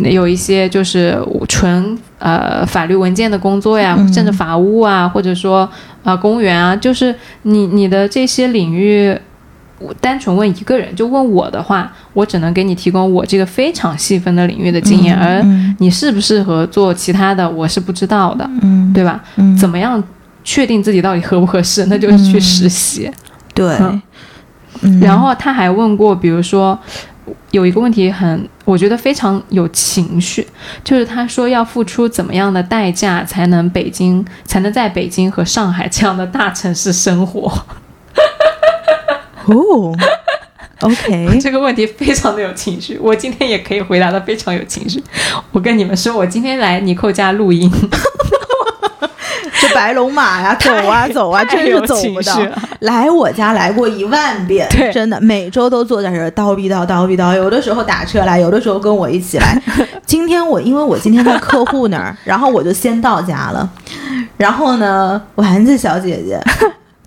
[0.03, 1.17] 有一些就是
[1.47, 4.13] 纯呃法律文件的工作呀，嗯。
[4.13, 5.67] 甚至法务啊，或者说
[6.03, 7.13] 呃公务员啊，就是
[7.43, 9.17] 你你的这些领域，
[9.79, 15.75] 我单纯问一个人，就问我的话，我只能给你提供我这个非常细分的领域的经验，而嗯。
[15.79, 18.91] 你适不适合做其他的，我是不知道的，嗯。
[18.93, 19.19] 对吧？
[19.37, 19.57] 嗯。
[19.57, 20.01] 怎么样
[20.43, 21.85] 确定自己到底合不合适？
[21.87, 23.11] 那就是去实习。
[23.53, 23.75] 对。
[24.99, 26.77] 然后他还问过，比如说
[27.51, 30.47] 有一个问题很，我觉得非常有情绪，
[30.83, 37.51] 就是他说要付出怎么样的代价才能北京才能在北京和上海这样的大城市生活？
[39.45, 39.95] 哦
[40.81, 45.03] ，OK， 这个问题非常的有情绪，我今天也可以回答的非常有情绪。
[45.51, 47.69] 我跟你们说，我今天来尼寇家录音，
[49.61, 52.35] 这白龙马呀， 走啊走啊，真是走不到。
[52.79, 59.61] 来我家来过一万遍，对真的每周都坐在这儿叨逼叨叨逼叨，有的时候打车来，有的时候跟我一起来。
[60.03, 63.69] 今天我因为我今天在客户那儿，然后我就先到家了，
[64.37, 66.41] 然后呢，丸子小姐姐。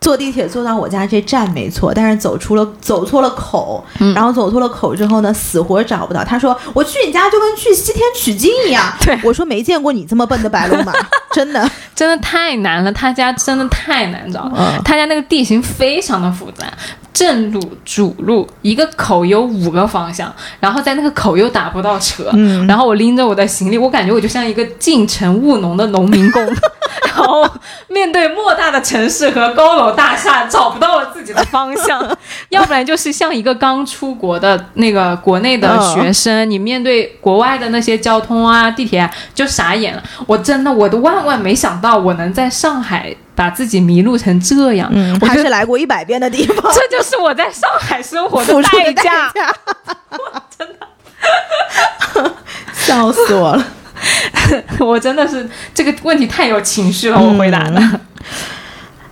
[0.00, 3.82] 坐地铁坐到我家这站没错，但是走出了走错了口，
[4.14, 6.22] 然后走错了口之后呢，死活找不到。
[6.22, 8.92] 他说我去你家就跟去西天取经一样。
[9.00, 10.92] 对我说没见过你这么笨的白龙马，
[11.34, 11.70] 真的。
[11.94, 14.50] 真的太难了，他家真的太难找。
[14.56, 16.66] 嗯他家那个地形非常的复杂，
[17.12, 26.44] 正路、主路一个口有五个方向，然后在那个口又打不到车，嗯然后我拎着我的行李，我感觉我就像一个进城务农的农民工，
[27.06, 27.48] 然后
[27.86, 32.04] 面对莫大的城市和高楼大厦，找不到我自己的方向，
[32.50, 40.02] 要不然就是像一个刚出国的那个国内的嗯学生，你面对国外的那些交通啊、地铁啊，就傻眼了。
[40.26, 44.88] 我真的我都万万没想到，我能在上海把自己迷路成这样。
[44.92, 49.30] 嗯，还是来过一百遍的地方， 这就是我在上海生活的 代价。
[49.30, 49.54] 价。
[50.58, 52.32] 真的，
[52.74, 53.66] 笑死我了。
[54.78, 57.80] 我真的是这个问题太有情绪了，我回答的。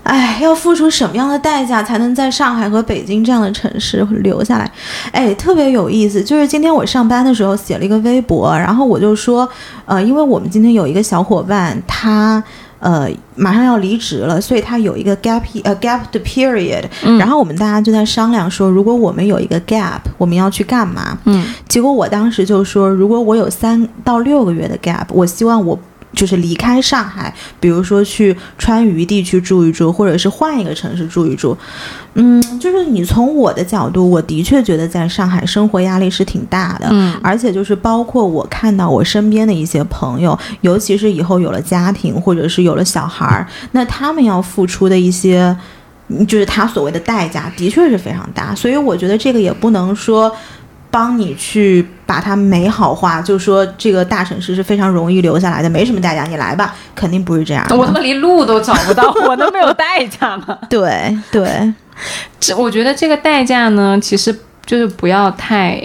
[0.03, 4.71] 哎，要付出什么样的代价才能在上海和北京这样的城市留下来？
[5.13, 6.23] 哎，特别有意思。
[6.23, 9.49] 就是今天我上班的时候写了一个微博，然后我就说，
[9.87, 12.43] 呃，因为我们今天有一个小伙伴，他
[12.81, 21.17] 呃马上要离职了，所以他有一个 gap 呃 gap 的 period，、嗯然后我们大家就在商量说，如果我们有一个 gap，我们要去干嘛？
[21.27, 25.79] 嗯，结果我当时就说，如果我有三到六个月的 gap，我希望我
[26.15, 31.57] 就是离开上海，比如说去川渝地区住一住，或者是换一个城市住一住。
[32.15, 36.89] 嗯，就是你从我的角度，我的确觉得在上海生活压力是挺大的。
[36.91, 45.57] 嗯而且就是包括我看到我身边的一些朋友，尤其是以后有了家庭或者是有了小孩儿，那他们要付出的一些。
[46.09, 50.31] 嗯就是他所谓的代价，的确是非常大，所以我觉得这个也不能说
[50.93, 57.75] 帮你去把它美好化，就说这个大城市是非常容易留下来的，没什么代价，你来吧，肯定不是这样的。
[57.75, 60.59] 我他妈连路都找不到， 我都没有代价吗？
[60.69, 61.73] 对对，
[62.39, 65.81] 这我觉得这个代价呢，其实就是不要太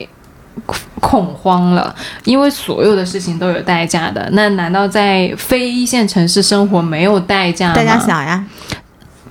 [0.66, 1.95] 恐恐慌了，
[2.26, 4.28] 因为所有的事情都有代价的。
[4.34, 7.76] 那难道在非一线城市生活没有代价吗？
[7.76, 8.43] 大家想呀，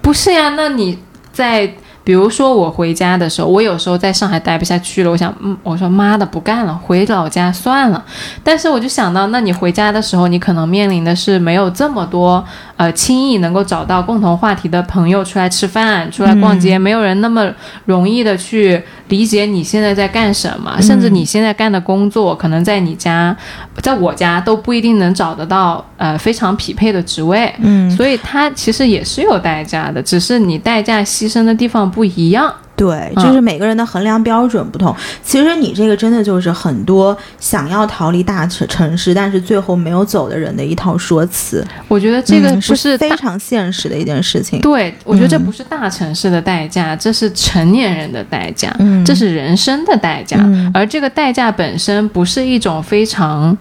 [0.01, 0.99] 不是呀，那你
[1.33, 1.71] 在
[2.07, 8.01] 比如说我回家的时候，我有时候在上海待不下去了，我想，嗯，我说妈的不干了，回老家算了。
[8.45, 12.45] 但是我就想到，那你回家的时候，你可能面临的是没有这么多
[12.77, 17.51] 呃轻易能够找到共同话题的朋友出来吃饭、出来逛街，没有人那么
[17.87, 23.37] 容易的去理解你现在在干什么，甚至你现在干的工作，可能在你家，
[23.81, 27.53] 在我家都不一定能找得到呃非常匹配的职位。
[27.61, 32.53] 嗯，所以它其实也是有代价的，只是你代价牺牲的地方不一样。
[32.77, 34.95] 对，嗯就是每个人的衡量标准不同。
[35.23, 41.67] 其实你这个真的就是很多想要逃离大城城市，但是最后没有走的人的一套说辞。
[41.89, 42.77] 我觉得这个嗯不大。
[42.77, 44.61] 是非常现实的一件事情。
[44.61, 50.37] 对，我觉得这嗯不是大城市的代价，这是成年人的代价，嗯这是人生的代价。
[50.41, 53.57] 嗯而这个代价本身不是一种非常，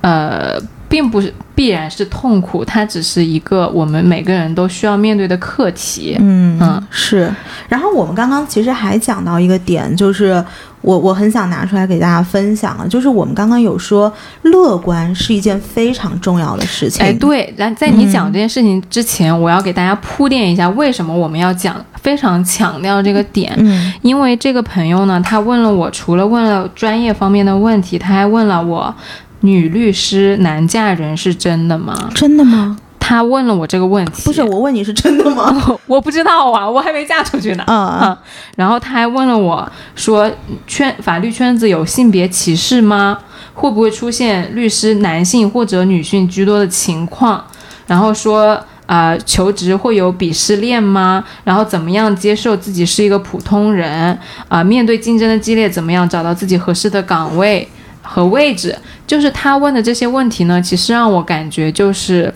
[0.00, 0.56] 呃，
[0.90, 6.16] 并不是必然是痛苦，它只是一个我们每个人都需要面对的课题。
[6.18, 7.32] 嗯嗯是。
[7.68, 10.44] 然后我们刚刚其实还讲到一个点，就是
[10.80, 14.12] 我我很想拿出来给大家分享啊，就是我们刚刚有说
[14.42, 17.06] 乐观是一件非常重要的事情。
[17.06, 23.54] 哎，对，然在你讲这件事情之前，我要给大家铺垫一下，为什么我们要讲，非常强调这个点。
[23.58, 28.92] 嗯因为这个朋友呢，他问了我，除了问了专业方面的问题，他还问了我，
[29.40, 32.10] 女律师难嫁人是真的吗？
[32.14, 32.76] 真的吗？
[32.98, 35.52] 他问了我这个问题，不是，我问你是真的吗？
[35.86, 37.64] 我不知道啊，我还没嫁出去呢。
[37.64, 38.16] 啊嗯，
[38.56, 40.30] 然后他还问了我说，
[40.66, 43.18] 圈法律圈子有性别歧视吗？
[43.54, 47.44] 会不会出现律师男性或者女性居多的情况？
[47.86, 48.58] 然后说。
[48.90, 51.22] 啊、求职会有鄙视链吗？
[51.44, 54.18] 然后怎么样接受自己是一个普通人？
[54.48, 57.68] 啊、面对竞争的激烈，怎么样找到自己合适的岗位
[58.12, 58.76] 和位置？
[59.06, 62.32] 就是他问的这些问题呢，其实让我感觉就是，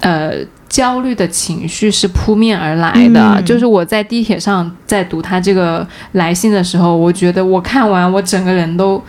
[0.00, 0.32] 呃，
[0.68, 3.20] 焦虑的情绪是扑面而来的。
[3.38, 9.02] 嗯就是我在地铁上在读他这个来信的时候，我觉得我看完我整个人都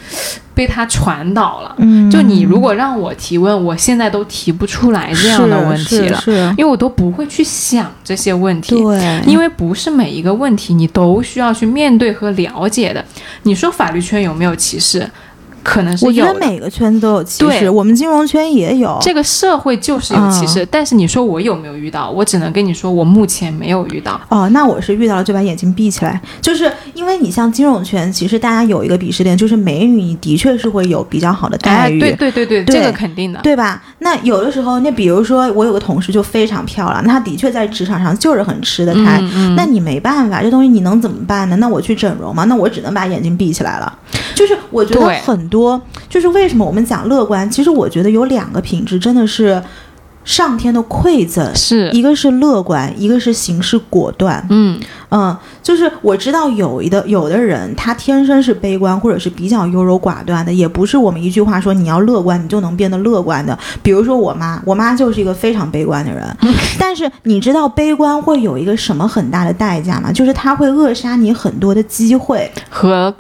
[0.54, 1.76] 被他传导了。
[1.80, 8.76] 嗯就你如果让我提问，我现在都提不出来这样的问题了，是是因为我都不会去想这些问题。
[8.82, 13.04] 对，因为不是每一个问题你都需要去面对和了解的。
[13.44, 15.10] 你说法律圈有没有歧视？
[15.64, 16.34] 可能是我觉得。
[16.40, 18.98] 每个圈子都有歧视，我们金融圈也有。
[19.02, 22.10] 这个社会就是有歧视，但是你说我有没有遇到？
[22.10, 24.20] 我只能跟你说，我目前没有遇到。
[24.30, 33.40] 哦，那我是遇到了就把眼睛闭起来，就是因为你像金融圈，其实大家有一个鄙视链，就是美女你的确是会有比较好的待哎，遇，对对对对，对这个肯定的。
[33.42, 33.82] 对吧？
[34.00, 41.56] 那有的时候，那比如说我有个同事就非常漂亮，那她的确在职场上就是很吃得开，嗯嗯那你没办法，这东西你能怎么办呢？
[41.58, 42.44] 那我去整容吗？
[42.46, 43.94] 那我只能把眼睛闭起来了。
[44.44, 49.62] 就是我觉得很多，就是为什么我们讲乐观，其实我觉得有两个品质真的是
[50.26, 54.46] 上天的馈赠，是，一个是乐观，一个是行事果断。
[54.50, 54.78] 嗯
[55.12, 63.58] 嗯，就是我知道有一的有的人他天生是悲观或者是比较优柔寡断的，也不是我们一句话说你要乐观你就能变得乐观的。
[63.84, 66.26] 比如说我妈，我妈就是一个非常悲观的人，
[66.80, 70.12] 但是你知道悲观会有一个什么很大的代价吗？
[70.12, 73.14] 就是它会扼杀你很多的机会和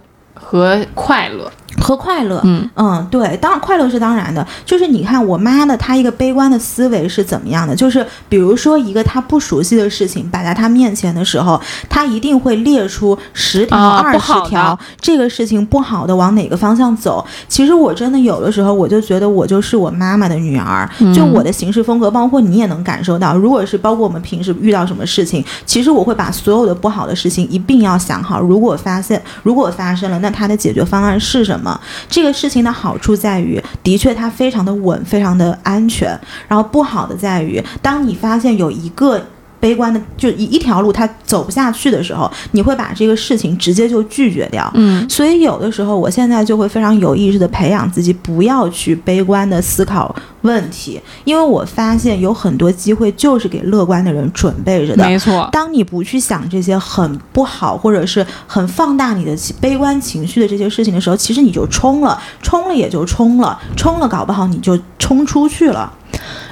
[0.53, 1.51] 和快乐。
[1.83, 2.39] 和快乐。
[2.45, 4.45] 嗯嗯，对，当然快乐是当然的。
[4.65, 7.75] 就是你看我妈的，她一个悲观的思维是怎么样的？
[7.75, 11.59] 就是比如说一个她不熟悉的事情摆在她面前的时候，
[11.89, 17.25] 她一定会列出十条、啊二十条，这个事情不好的往哪个方向走。
[17.47, 23.35] 其实我真的有的时候我就觉得我就是我妈妈的女儿，就我的行事风格，包括你也能感受到。
[23.35, 31.72] 如果是包括我们平时遇到什么事情，其实我会把所有的不好的事情一并要想好，如果发现如果发生了，那它的解决方案是什么？
[32.09, 36.19] 这个事情的好处在于，的确它非常的稳，非常的安全。
[36.47, 39.25] 然后不好的在于，当你发现有一个。
[39.63, 44.69] 悲观的，就一一条路他走不下去的时候，你会把这个事情直接就拒绝掉。
[44.73, 55.07] 嗯所以有的时候，我现在就会非常有意识的培养自己，不要去悲观的思考问题，因为我发现有很多机会就是给乐观的人准备着的。
[55.07, 55.47] 没错。
[55.53, 65.89] 当你不去想这些很不好或者是很放大你的情悲观情绪的这些事情的时候，其实你就冲了，冲了也就冲了，冲了搞不好你就冲出去了。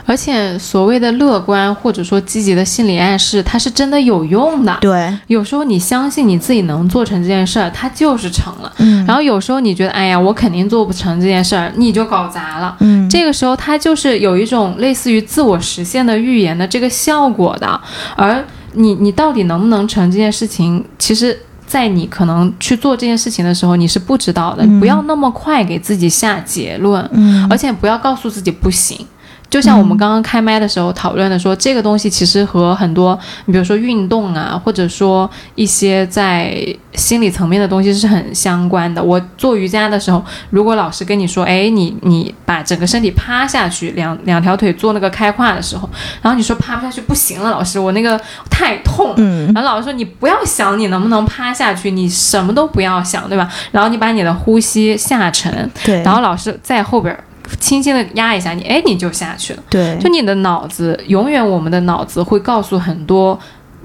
[0.05, 4.78] 而且所谓的乐观或者说积极的心理暗示，它是真的有用的。
[4.82, 8.72] 对，有时候你相信你自己能做成这件事儿，它就是成了。
[8.78, 12.76] 嗯然后有时候你觉得，哎呀，我肯定做不成这件事儿，你就搞砸了。
[12.80, 17.80] 嗯，这个时候，它就是有一种类似于自我实现的预言的这个效果的。
[18.15, 18.43] 而
[18.74, 21.38] 你，你到底能不能成这件事情，其实。
[21.67, 24.61] 在你可能去做这件事情的时候，你是不知道的。
[24.65, 29.07] 嗯不要那么快给自己下结论，嗯而且不要告诉自己不行。
[29.52, 39.04] 就像我们刚刚开麦的时候讨论的说，这个东西其实和很多，你比如说运动啊，或者说一些在心理层面的东西是很相关的。
[39.04, 45.89] 我做瑜伽的时候，如果老师跟你说，哎，你你把整个身体趴下去，两两条腿做那个开胯的时候，
[46.22, 48.18] 然后你说趴不下去，不行了，老师，我那个
[48.49, 49.14] 太痛。
[49.18, 53.52] 嗯然后老师说你不要想你能不能趴下去，你什么都不要想，对吧？
[53.72, 57.22] 然后你把你的呼吸下沉，对，然后老师在后边儿
[57.60, 59.64] 轻轻的压一下你，哎，你就下去了。
[59.70, 63.38] 对，就你的脑子，永远我们的脑子会告诉很多。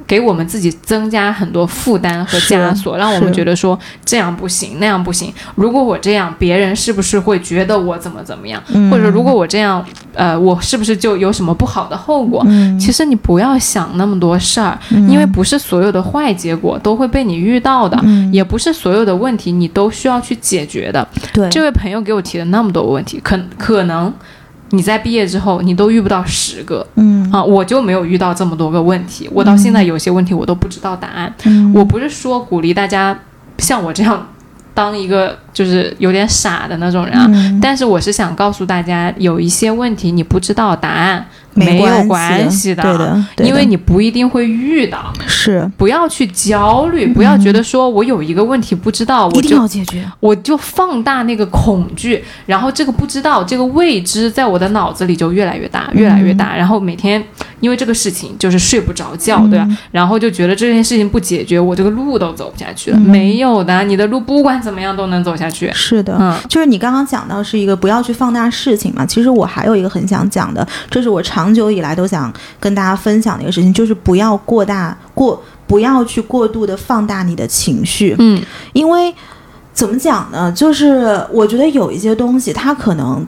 [0.06, 5.32] 给我们自己增加很多负担和枷锁，让我们觉得说这样不行，那样不行。
[5.54, 8.62] 如果我这样，别人是不是会觉得我怎么怎么样？
[8.68, 9.84] 嗯或者如果我这样，
[10.14, 12.42] 呃，我是不是就有什么不好的后果？
[12.46, 21.06] 嗯其实你不要想那么多事儿，因为不是所有的坏结果都会被你遇到的，嗯也不是所有的问题你都需要去解决的。
[21.32, 24.12] 对这位朋友给我提了那么多问题，可可能
[24.70, 27.30] 你在毕业之后你都遇不到十个嗯。
[27.32, 31.32] 啊，我就没有遇到这么多个问题，我到现在有些问题我都不知道答案。
[31.44, 31.72] 嗯。
[31.74, 33.18] 我不是说鼓励大家
[33.58, 34.26] 像我这样
[34.74, 37.58] 当一个就是有点傻的那种人啊，嗯。
[37.60, 41.24] 但是我是想告诉大家，有一些问题你不知道答案
[41.56, 45.12] 没有关关系对的，对的因为你不一定会遇到。
[45.26, 50.04] 是不要去焦虑，不要觉得说我有一个问题不知道，一定就要解决。
[50.20, 57.22] 我就放大那个恐惧，然后这个不知道，这个未知在我的脑子里就越来越大，越来越大，然后每天
[57.60, 59.68] 因为这个事情就是睡不着觉，对吧？
[59.90, 62.98] 然后就觉得这件事情不解决，我这个路都走不下去了。
[62.98, 65.70] 没有的，你的路不管怎么样都能走下去。
[65.72, 69.04] 是的，嗯就是你刚刚讲到是一个不要去放大事情嘛。
[69.06, 78.42] 其实我还有一个很想讲的，这是我长久以来都想跟大家分享的一个事情，就是不要过大过，不要去过度的放大你的情绪，嗯
[78.72, 79.14] 因为
[79.72, 80.50] 怎么讲呢？
[80.50, 83.24] 就是我觉得有一些东西它可能。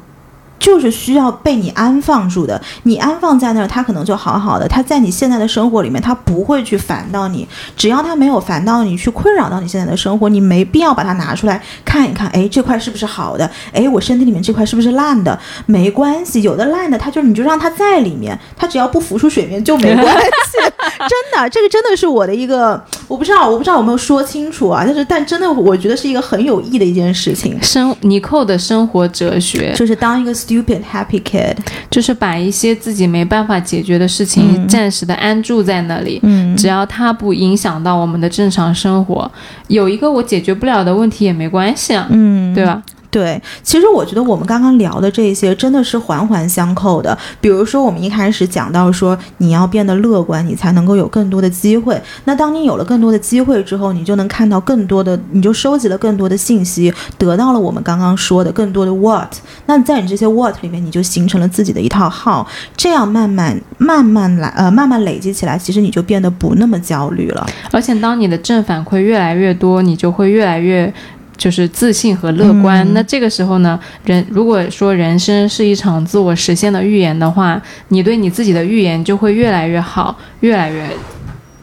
[0.58, 2.60] 就是需要被你安放住的。
[2.84, 4.66] 你安放在那儿，他可能就好好的。
[4.66, 7.46] 他在你现在的生活里面，他不会去烦到你。
[7.76, 12.28] 只要他没有烦到你，去困扰到你现在的生活，你没必要把它拿出来看一看。
[12.28, 13.48] 哎，这块是不是好的？
[13.72, 15.38] 哎，我身体里面这块是不是烂的？
[15.66, 20.58] 没关系，有的烂的，它就是你就让它在里面，它只要不浮出水面就没关系。
[20.98, 24.82] 真的，这个真的是我的一个，我不知道，我不知道有没有说清楚啊。
[24.84, 27.56] 但是，但真的，我觉得是一个很有益的一件事情。
[27.62, 31.54] 生尼寇的生活哲学就是当一个 stupid happy kid，
[31.90, 34.66] 就是把一些自己没办法解决的事情嗯。
[34.66, 36.56] 暂时的安住在那里，嗯。
[36.56, 39.30] 只要它不影响到我们的正常生活，
[39.68, 42.82] 有一个我解决不了的问题也没关系啊，嗯，对吧？
[43.10, 47.16] 对，其实我觉得我们刚刚聊的这些真的是环环相扣的。
[47.40, 51.98] 比如说，我们一开始讲到说，你要变得乐观，你才能够有更多的机会。
[52.24, 59.32] 那当你有了更多的机会之后，你就能看到更多的，你就收集了更多的信息，得到了我们刚刚说的更多的 what。
[59.64, 62.44] 那在你这些 what 里面，你就形成了自己的一套 how，
[62.76, 67.46] 这样慢慢慢慢来，呃，慢慢累积起来，其实你就变得不那么焦虑了。
[67.70, 70.92] 而且当你的正反馈越来越多，你就会越来越。
[71.38, 72.86] 就是自信和乐观。
[72.86, 77.58] 嗯那这个时候呢，人如果说人生是一场自我实现的预言的话，
[77.88, 80.90] 你对你自己的预言就会越来越好，越来越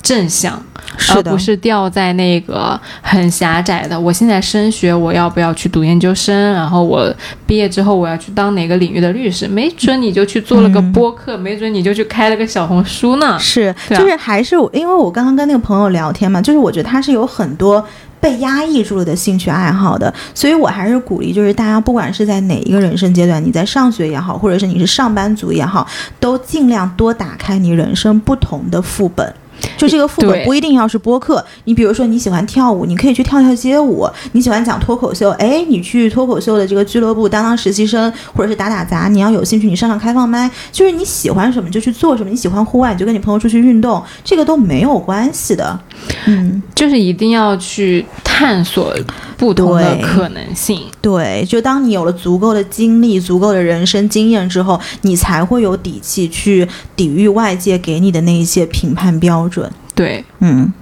[0.01, 0.61] 正向，
[1.09, 3.99] 而不是掉在那个很狭窄的。
[3.99, 6.53] 我现在升学，我要不要去读研究生？
[6.53, 7.11] 然后我
[7.47, 9.47] 毕业之后我要去当哪个领域的律师？
[9.47, 13.35] 没准你就去做了个嗯播客，没准你就去开了个小红书呢。
[13.39, 17.83] 是，啊就是还是我因为我刚刚跟那个朋友聊天嘛，就是我觉得他是有很多
[18.25, 25.87] 被压抑住了的兴趣爱好的，所以我还是鼓励，就是大家不管是在哪一个人生阶段，你在上学也好，或者是你是上班族也好，
[26.19, 29.31] 都尽量多打开你人生不同的副本。
[29.77, 39.07] 就这个副本不一定要是播客，你比如说你喜欢跳舞，你可以去跳跳街舞；你喜欢讲脱口秀，哎，你去脱口秀的这个俱乐部当当实习生，或者是打打杂。
[39.07, 42.29] 你要有兴趣，你上上开放麦，就是你喜欢什么就去做什么。
[42.29, 45.79] 你喜欢户外，你就跟你朋友出去运动，这个都没有关系的。
[46.25, 48.93] 嗯，就是一定要去探索
[49.37, 50.81] 不同的可能性。
[51.05, 59.71] 对，就当你有了足够的经历、足够的人生经验之后，你才会有底气去抵御外界给你的那一些评判标准。
[59.93, 60.73] 对，嗯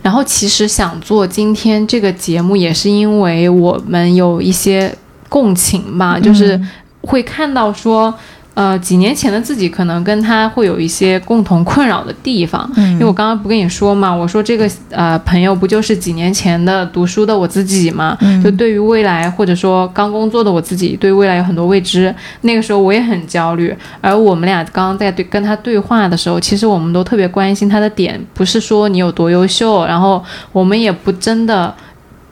[0.00, 4.96] 然后其实想做今天这个节目，也是因为我们有一些
[5.28, 6.58] 共情吧，就是
[7.02, 8.14] 会看到说。
[8.54, 23.74] 呃，几年前的自己可能跟他会有一些共同困扰的地方，嗯因为我刚刚不跟你说嘛，我说这个呃朋友不就是几年前的读书的我自己嘛，嗯就对于未来或者说刚工作的我自己，对未来有很多未知，那个时候我也很焦虑。
[24.00, 31.74] 而我们俩刚刚在对跟他对话的时候，其实我们都特别关心他的点，不是说你有多优秀，然后我们也不真的。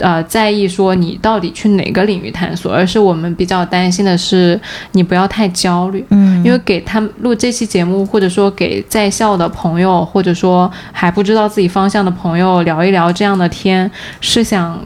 [0.02, 4.60] 呃，在意说你到底去哪个领域探索，而是我们比较担心的是
[4.92, 6.44] 你不要太焦虑，嗯。
[6.44, 13.88] 因为给他们录这期节目，或者说给在校的朋友，或者说还不知道自己方向的朋友聊一聊这样的天，
[14.20, 14.84] 是想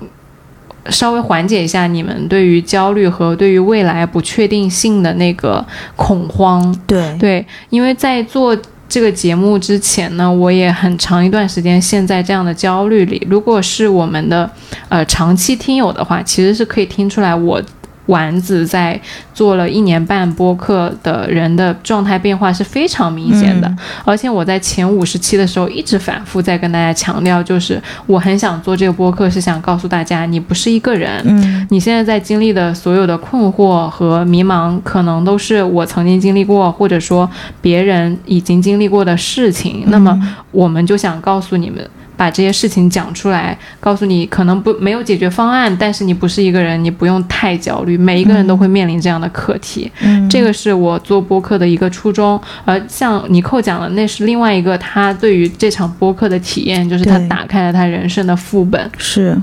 [0.90, 5.64] 稍微缓解一下你们对于焦虑和对于未来不确定性的那个
[5.96, 6.78] 恐慌。
[6.86, 7.16] 对。
[7.18, 8.54] 对，因为在做
[8.88, 13.26] 这个节目之前呢，我也很长一段时间陷在这样的焦虑里。
[13.28, 14.50] 如果是我们的
[14.88, 17.60] 呃长期听友的话，其实是可以听出来我。
[18.06, 19.00] 丸子在
[19.34, 37.28] 做了一年半播客的人的状态变化是非常明显的，嗯而且我在前五十期的时候一直反复在跟大家强调，就是我很想做这个播客，是想告诉大家，你不是一个人，嗯你现在在经历的所有的困惑和迷茫，可能都是我曾经经历过，或者说
[37.60, 39.84] 别人已经经历过的事情。
[39.88, 40.16] 那么，
[40.52, 49.90] 我们就想告诉你们，把这些事情讲出来，告诉你可能不没有解决方案，但是你不是一个人，你不用太焦虑，每一个人都会面临这样的课题。
[50.00, 52.40] 嗯这个是我做播客的一个初衷。
[52.64, 58.90] 而像尼寇讲的，那是另外一个他对于这场播客的体验，就是他打开了他人生的副本。
[58.98, 59.36] 是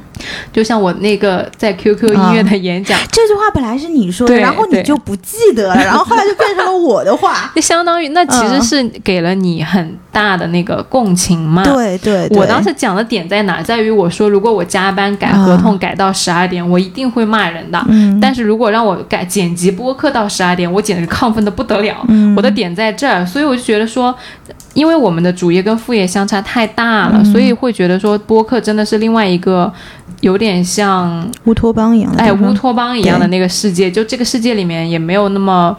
[0.51, 2.99] 就像我那个在 QQ 音乐的演讲。
[3.11, 7.51] 这句话本来是你说的，然后你就不记得了，然后后来就变成了我的话。
[7.55, 11.63] 就相当于那其实嗯是给了你很大的那个共情嘛。
[11.63, 13.61] 对对对，我当时讲的点在哪？
[13.61, 17.83] 在于我说，如果我加班改合同改到十二点，我一定会骂人的。
[17.89, 22.03] 嗯但是如果让我改剪辑播客到十二点，我简直亢奋的不得了。
[22.07, 24.15] 嗯我的点在这儿，所以我就觉得说，
[24.73, 29.71] 因为我们的主业跟副业相差太大了，嗯所以会觉得说播客真的是另外一个
[30.21, 35.75] 有点像乌托邦一样哎，乌托邦一样的那个世界，就这个世界里面也没有那么。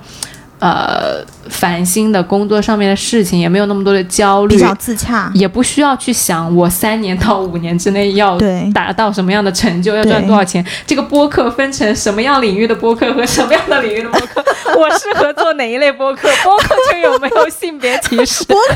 [0.64, 5.30] 呃烦心的工作上面的事情，也没有那么多的焦虑比，较自洽。
[5.34, 8.38] 也不需要去想我三年到五年之内要
[8.72, 10.64] 达到什么样的成就，要赚多少钱。
[10.86, 14.42] 这个播客分成什么样领域的播客和什么样的领域的播客，
[14.80, 18.42] 我适合做哪一类播客，播客就有没有性别歧视。
[18.44, 18.74] 播客。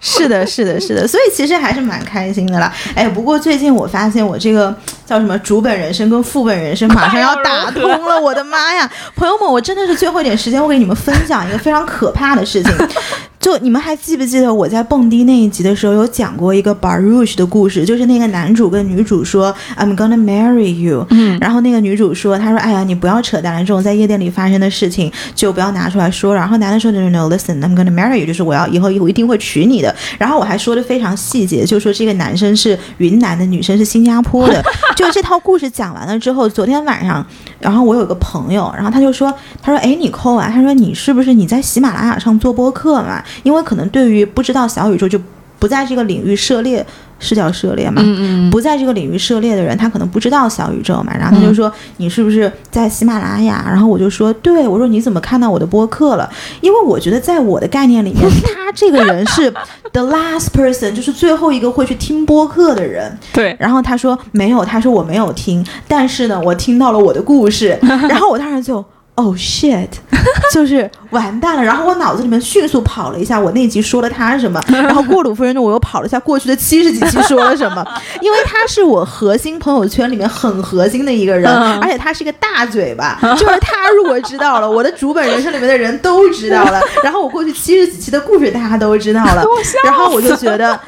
[0.00, 2.72] 是的，是的，是的，所以其实还是蛮开心的啦。
[2.94, 4.74] 哎，不过最近我发现我这个
[5.06, 8.90] 叫什么主本人生跟副本人生马上要打通了，我的妈呀！
[9.14, 12.72] 朋友们，我真的是最后一点时间，我给你们分享一个非常可怕的事情。
[13.40, 26.34] 就你们还记不记得我在蹦迪那一集的时候有讲过一个 Baruch 的故事，就是那个男主跟女主说 I'm gonna marry you，嗯，然后那个女主说，她说哎呀你不要扯淡了，这种在夜店里发生的事情就不要拿出来说。
[26.34, 29.94] 然后男的说 No no listen，I'm gonna marry you，就是我要以后我一定会娶你的。
[30.18, 34.62] 然后我还说的非常细节，就说这个男生是云南的，女生是新加坡的。
[34.96, 37.24] 就这套故事讲完了之后，昨天晚上，
[37.58, 43.22] 然后我有个朋友，然后他就说，他说哎你扣啊，他说你是不是你在喜马拉雅上做播客嘛？
[43.42, 45.20] 因为可能对于不知道小宇宙就
[45.58, 46.84] 不在这个领域涉猎，
[47.20, 48.02] 是叫涉猎嘛？
[48.04, 51.16] 嗯嗯，不在这个领域涉猎的人，他可能不知道小宇宙嘛。
[51.16, 56.28] 然后他就说：“你是不是在喜马拉雅？”然后我就说：“对。”我说：“你怎么看到我的播客了？”
[56.60, 59.50] 因为我觉得在我的概念里面， 他这个人是
[59.92, 63.16] the last person，就是最后一个会去听播客的人。
[63.32, 67.78] 对，然后他说没有，他说我没有听，但是呢，我听到了我的故事。
[68.08, 68.84] 然后我当时就。
[69.16, 69.88] Oh shit！
[70.54, 71.62] 就是完蛋了。
[71.62, 77.86] 然后我脑子里面迅速跑了一下我那集说了他什么， 然后过鲁夫人呢，我又跑了一下过去的七十几期说了什么，
[78.20, 81.78] 因为他是我核心朋友圈里面很核心的一个人，嗯。
[81.80, 89.44] 而且他是一个大嘴巴， 就是他如果知道了，我的主本人生里面的人都知道了，然后我过去七十几期的故事大家都知道了，
[89.84, 90.78] 然后我就觉得，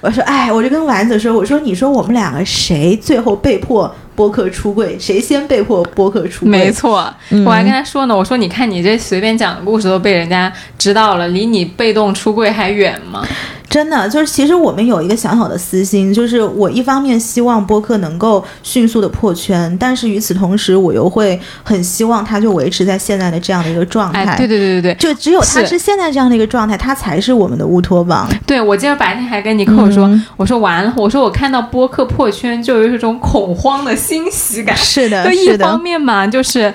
[0.00, 6.50] 我说哎，我就跟丸子说，我说你说我们两个谁最后被迫播客出柜，谁先被迫播客出柜？
[6.50, 7.44] 没错，嗯。
[7.44, 13.26] 我还跟他说呢，我说你看你这随便讲的故事都被人家知道了，离你被动出柜还远吗？
[13.68, 24.24] 真的就是，其实我们有一个小小的私心，就是我一方面希望播客能够迅速的破圈，但是与此同时，我又会很希望它就维持在现在的这样的一个状态。
[24.24, 28.26] 哎，对对对对对，就只有它是是现在这样的一个状态，它才是我们的乌托邦。
[28.46, 34.74] 对我今天白天还跟尼克说，嗯我说完了，我说我看到播客破圈就有一种恐慌的欣喜感。
[34.76, 36.72] 是的，就一，方面嘛，就是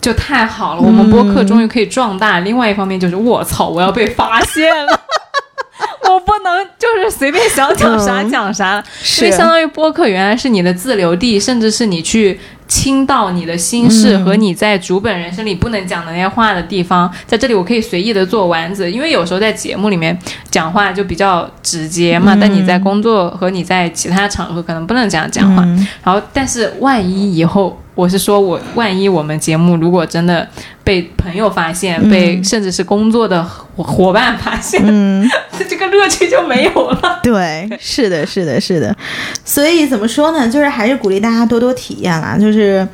[0.00, 5.00] 就太好了，我们播客终于可以壮大；另外一方面就是我操，我要被发现了。
[6.10, 8.30] 我不能就是随便想讲啥嗯。
[8.30, 8.82] 讲啥。
[9.18, 14.24] 因为相当于播客原来是你的自留地，甚至是你去倾倒你的心事嗯。
[14.24, 20.18] 和你在主本人生里不能讲的那些话的地方，在这里我可以随意的做丸子，因为有时候在节目里面
[20.50, 27.78] 讲话就比较直接嘛，但你在工作和你在其他场合可能不能这样讲话，嗯然后但是万一以后。
[27.96, 30.48] 我是说，我万一我们节目如果真的
[30.82, 35.28] 被朋友发现，被甚至是工作的伙伙伴发现，嗯，
[35.68, 37.20] 这个乐趣就没有了。
[37.22, 38.96] 对，是的，是的，是的。
[39.44, 40.48] 所以怎么说呢？
[40.48, 42.86] 就是还是鼓励大家多多体验啦，就是。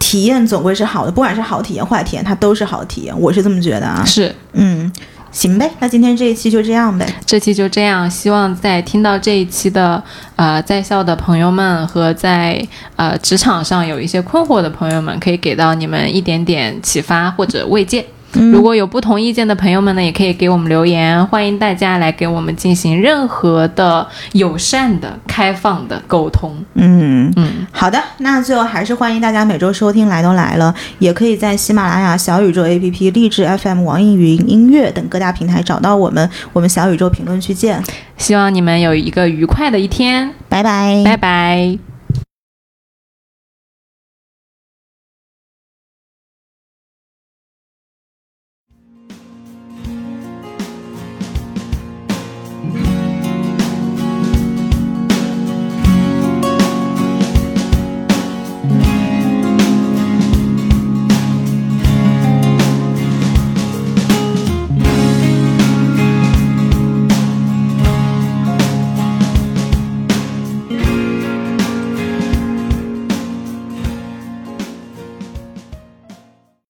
[0.00, 3.20] 体验总归是好的，不管是好体验、坏体验，它都是好体验。
[3.20, 4.04] 我是这么觉得啊。
[4.04, 4.92] 是，嗯，
[5.34, 7.04] 行呗，那今天这一期就这样呗。
[7.26, 8.08] 这期就这样。
[8.08, 10.00] 希望在听到这一期的
[10.36, 12.64] 呃在校的朋友们和在
[12.94, 18.06] 呃职场上有一些困惑的朋友们，可以给到你们一点点启发或者慰藉。
[18.34, 26.54] 如果有不同意见的朋友们呢，也可以给我们留言，欢迎大家来给我们进行任何的友善的、开放的沟通。
[26.74, 36.28] 嗯，嗯，好的，那最后还是欢迎大家每周收听《来都来了》，也可以在喜马拉雅、小宇宙 APP、励志 FM、网易云音乐等各大平台找到我们。
[36.52, 37.82] 我们小宇宙评论区见，
[38.16, 41.93] 希望你们有一个愉快的一天，拜拜，拜拜。